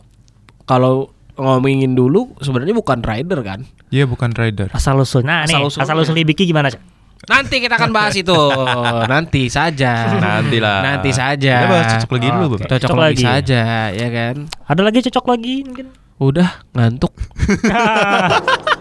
kalau 0.64 1.10
ngomongin 1.34 1.92
dulu 1.92 2.38
sebenarnya 2.38 2.72
bukan 2.72 3.02
rider 3.02 3.42
kan. 3.42 3.66
Iya 3.90 4.06
bukan 4.06 4.32
rider. 4.32 4.70
asal 4.72 4.96
usul 4.96 5.20
nah 5.22 5.44
nih 5.44 5.58
Asal-usulnya. 5.58 5.84
asal 5.84 5.96
usul 5.98 6.16
Hibiki 6.16 6.46
gimana 6.46 6.70
Cak? 6.70 6.80
Nanti 7.30 7.62
kita 7.62 7.78
akan 7.78 7.92
bahas 7.94 8.18
itu. 8.18 8.34
Nanti 9.06 9.46
saja. 9.46 10.18
Nanti 10.18 10.58
lah. 10.58 10.82
Nanti 10.82 11.14
saja. 11.14 11.54
Kita 11.62 11.70
bahas 11.70 11.86
cocok 11.94 12.12
lagi 12.18 12.28
dulu, 12.34 12.46
Oke. 12.46 12.50
Bang. 12.58 12.62
Cocok 12.66 12.82
Cocok 12.82 12.98
lagi 12.98 13.14
lagi. 13.14 13.26
saja, 13.30 13.62
ya 13.94 14.08
kan. 14.10 14.36
ada 14.66 14.82
lagi 14.82 15.00
cocok 15.06 15.26
lagi 15.30 15.56
mungkin 15.62 15.88
Udah 16.18 16.50
ngantuk. 16.74 17.14